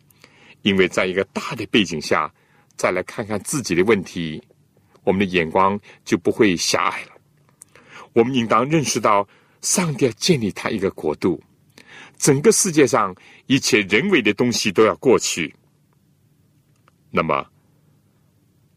[0.61, 2.31] 因为在一个大的背景下，
[2.75, 4.41] 再来看看自己的问题，
[5.03, 7.11] 我们的眼光就不会狭隘了。
[8.13, 9.27] 我们应当认识到，
[9.61, 11.41] 上帝要建立他一个国度，
[12.17, 13.15] 整个世界上
[13.47, 15.55] 一切人为的东西都要过去。
[17.11, 17.45] 那么。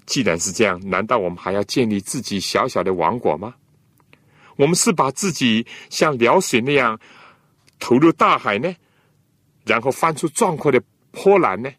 [0.04, 3.54] 既然是这样，难道我们还要建立自己小小的王国吗？
[4.56, 6.98] 我们是把自己像辽水那样
[7.78, 8.74] 投入大海呢，
[9.64, 10.82] 然后翻出壮阔的
[11.12, 11.70] 波澜呢？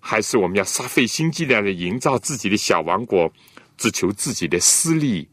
[0.00, 3.32] 还是我们要煞费心机的营造自己的小王国，
[3.78, 5.26] 只求自己的私利，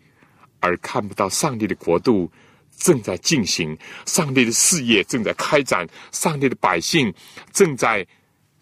[0.62, 2.32] 而看不到上帝的国度
[2.78, 7.14] 正在进行，上帝的事业正在开展，上帝的百姓
[7.52, 8.08] 正在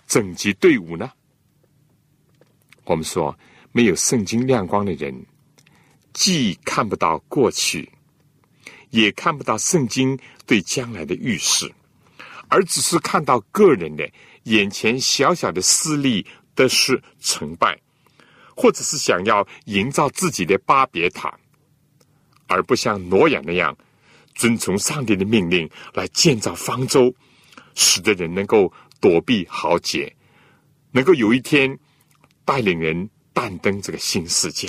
[0.07, 1.11] 整齐队伍呢？
[2.86, 3.38] 我们说。
[3.71, 5.15] 没有圣经亮光的人，
[6.11, 7.88] 既看不到过去，
[8.89, 10.17] 也看不到圣经
[10.47, 11.71] 对将来的预示，
[12.47, 14.11] 而只是看到个人的
[14.49, 17.79] 眼前小小的私利得失成败，
[18.55, 21.33] 或者是想要营造自己的巴别塔，
[22.47, 23.75] 而不像挪亚那样
[24.35, 27.13] 遵从上帝的命令来建造方舟，
[27.73, 28.71] 使得人能够
[29.01, 30.15] 躲避豪劫，
[30.91, 31.79] 能够有一天
[32.45, 33.09] 带领人。
[33.31, 34.67] 攀登这个新世界，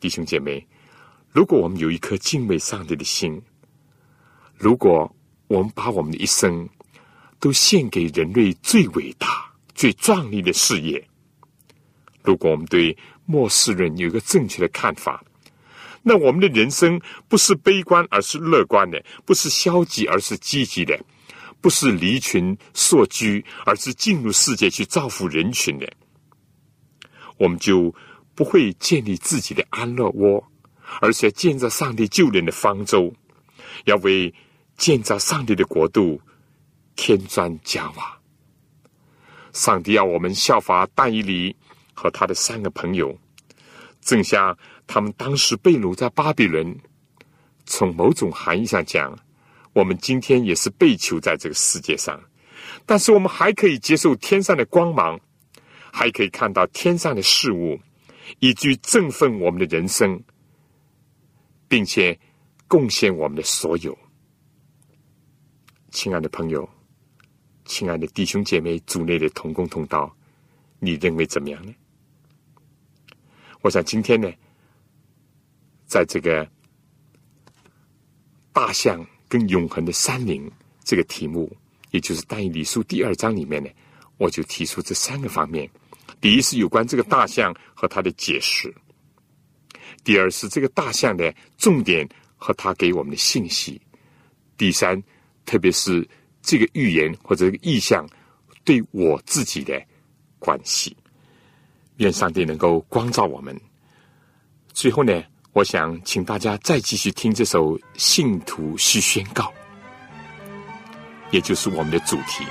[0.00, 0.66] 弟兄姐妹，
[1.30, 3.40] 如果我们有一颗敬畏上帝的心，
[4.56, 5.14] 如果
[5.46, 6.68] 我们把我们的一生
[7.40, 11.02] 都献给人类最伟大、最壮丽的事业，
[12.22, 15.24] 如果我们对末世人有一个正确的看法，
[16.02, 20.94] 那我们的人生不是悲观，而是乐观的；不是消极，而是积极的；
[21.60, 25.90] 不是离群索居，而是进入世界去造福人群的。
[27.38, 27.94] 我们就
[28.34, 30.42] 不会建立自己的安乐窝，
[31.00, 33.12] 而且建造上帝救人的方舟，
[33.84, 34.34] 要为
[34.76, 36.20] 建造上帝的国度
[36.96, 38.18] 添砖加瓦。
[39.52, 41.54] 上帝要我们效法但以理
[41.92, 43.16] 和他的三个朋友，
[44.00, 46.76] 正像他们当时被掳在巴比伦。
[47.66, 49.18] 从某种含义上讲，
[49.72, 52.20] 我们今天也是被囚在这个世界上，
[52.84, 55.18] 但是我们还可以接受天上的光芒。
[55.92, 57.76] 还可以看到天上的事物，
[58.38, 60.22] 以及振奋我们的人生，
[61.66, 62.16] 并且
[62.68, 63.98] 贡献我们的所有。
[65.90, 66.70] 亲爱的朋友，
[67.70, 70.12] 亲爱的弟兄姐妹，组内的同工同道，
[70.80, 71.72] 你认为怎么样呢？
[73.60, 74.28] 我想今天呢，
[75.86, 76.50] 在这个
[78.52, 80.50] 大象跟永恒的山林
[80.82, 81.48] 这个题目，
[81.92, 83.70] 也就是《但以理书》第二章里面呢，
[84.18, 85.70] 我就提出这三个方面。
[86.20, 88.74] 第一是有关这个大象和它的解释，
[90.02, 92.06] 第二是这个大象的重点
[92.36, 93.80] 和它给我们的信息，
[94.56, 95.00] 第三，
[95.46, 96.06] 特别是
[96.42, 98.08] 这个预言或者这个意象
[98.64, 99.80] 对我自己的
[100.38, 100.96] 关系。
[101.96, 103.58] 愿上帝能够光照我们。
[104.72, 105.22] 最后呢，
[105.52, 109.44] 我想请大家再继续听这首《信徒需宣告》，
[111.30, 112.44] 也就是我们的主题。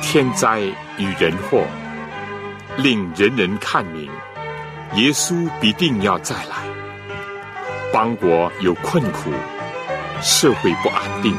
[0.00, 0.60] 天灾
[0.96, 1.66] 与人祸，
[2.78, 4.10] 令人人看明，
[4.94, 6.66] 耶稣必定要再来。
[7.92, 9.30] 邦国有困苦，
[10.22, 11.36] 社会不安定，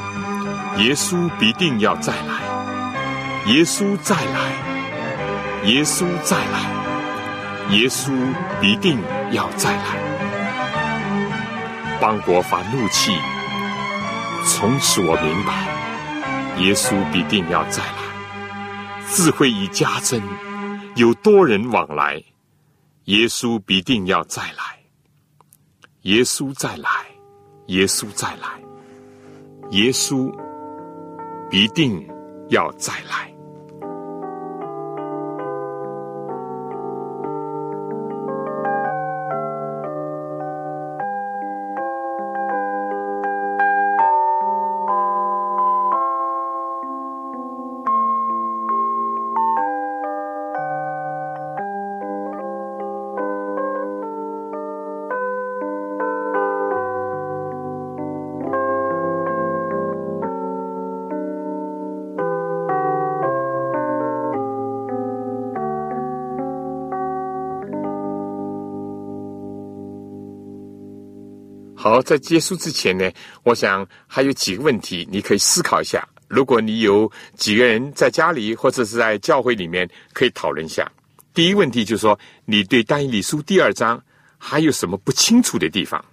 [0.78, 2.49] 耶稣必定要再来。
[3.47, 8.11] 耶稣再来，耶稣再来，耶稣
[8.61, 8.99] 必定
[9.32, 9.97] 要再来。
[11.99, 13.11] 邦国发怒气，
[14.45, 17.99] 从此我明白，耶稣必定要再来。
[19.07, 20.22] 智慧已加增，
[20.95, 22.24] 有多人往来，
[23.05, 24.80] 耶稣必定要再来。
[26.03, 26.89] 耶稣再来，
[27.67, 28.47] 耶稣再来，
[29.72, 30.32] 耶稣
[31.52, 32.06] 一定
[32.50, 33.39] 要再来。
[72.02, 73.12] 在结束之前呢，
[73.43, 76.08] 我想还有几个问题，你可以思考一下。
[76.28, 80.89] 如果你有几个人在家里或者是在教会里面，可以讨论一下。
[81.34, 84.04] 第一问题就是说，你对《单一理书》第二章
[84.38, 86.04] 还有什么不清楚的地方？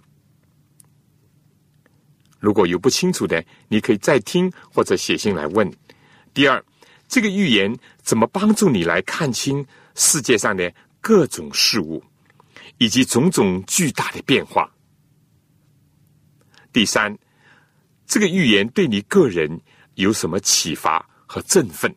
[2.38, 5.70] 如果有不清楚的，你可以再听或者写信来问。
[6.32, 6.62] 第二，
[7.08, 12.02] 这个预言怎么帮助你来看清世界上的各种事物，
[12.78, 14.70] 以及种种巨大的变化？
[16.76, 17.16] 第三，
[18.06, 19.58] 这个预言对你个人。
[19.94, 21.90] 有什么启发和振奋？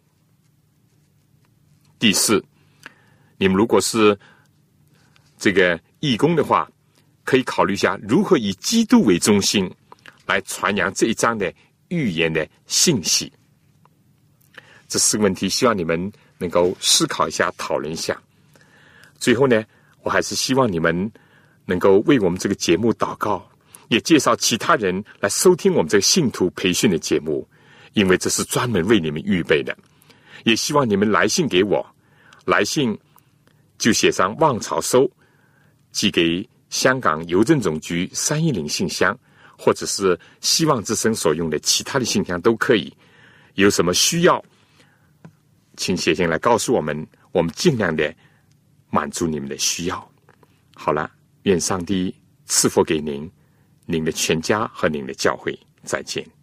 [2.00, 2.42] 第四，
[3.38, 4.18] 你们如果是
[5.38, 6.72] 这个义工的话，
[7.26, 9.70] 可以考虑一下如何以基督为中心
[10.26, 11.54] 来传扬这一章的
[11.90, 13.30] 预言的信息。
[14.88, 18.18] 这四个问题，希望你们能够思考一下、讨论一下。
[19.18, 19.62] 最后呢，
[20.04, 21.12] 我还是希望你们
[21.66, 23.46] 能够为我们这个节目祷告，
[23.90, 27.48] 也介绍其他人来收听我们这个信徒培训的节目。
[27.94, 29.76] 因为这是专门为你们预备的，
[30.44, 31.84] 也希望你们来信给我，
[32.46, 32.96] 来信
[33.80, 35.10] 就写上“望潮收”，
[35.92, 39.18] 寄给香港邮政总局三一零信箱，
[39.58, 42.96] 或者是希望之声所用的其他的信箱都可以。
[43.56, 44.42] 有什么需要，
[45.76, 48.14] 请写信来告诉我们，我们尽量的
[48.92, 50.12] 满足你们的需要。
[50.76, 51.12] 好了，
[51.42, 52.16] 愿上帝
[52.46, 53.30] 赐福给您、
[53.92, 55.58] 您的全家和您的教会。
[55.84, 56.39] 再见。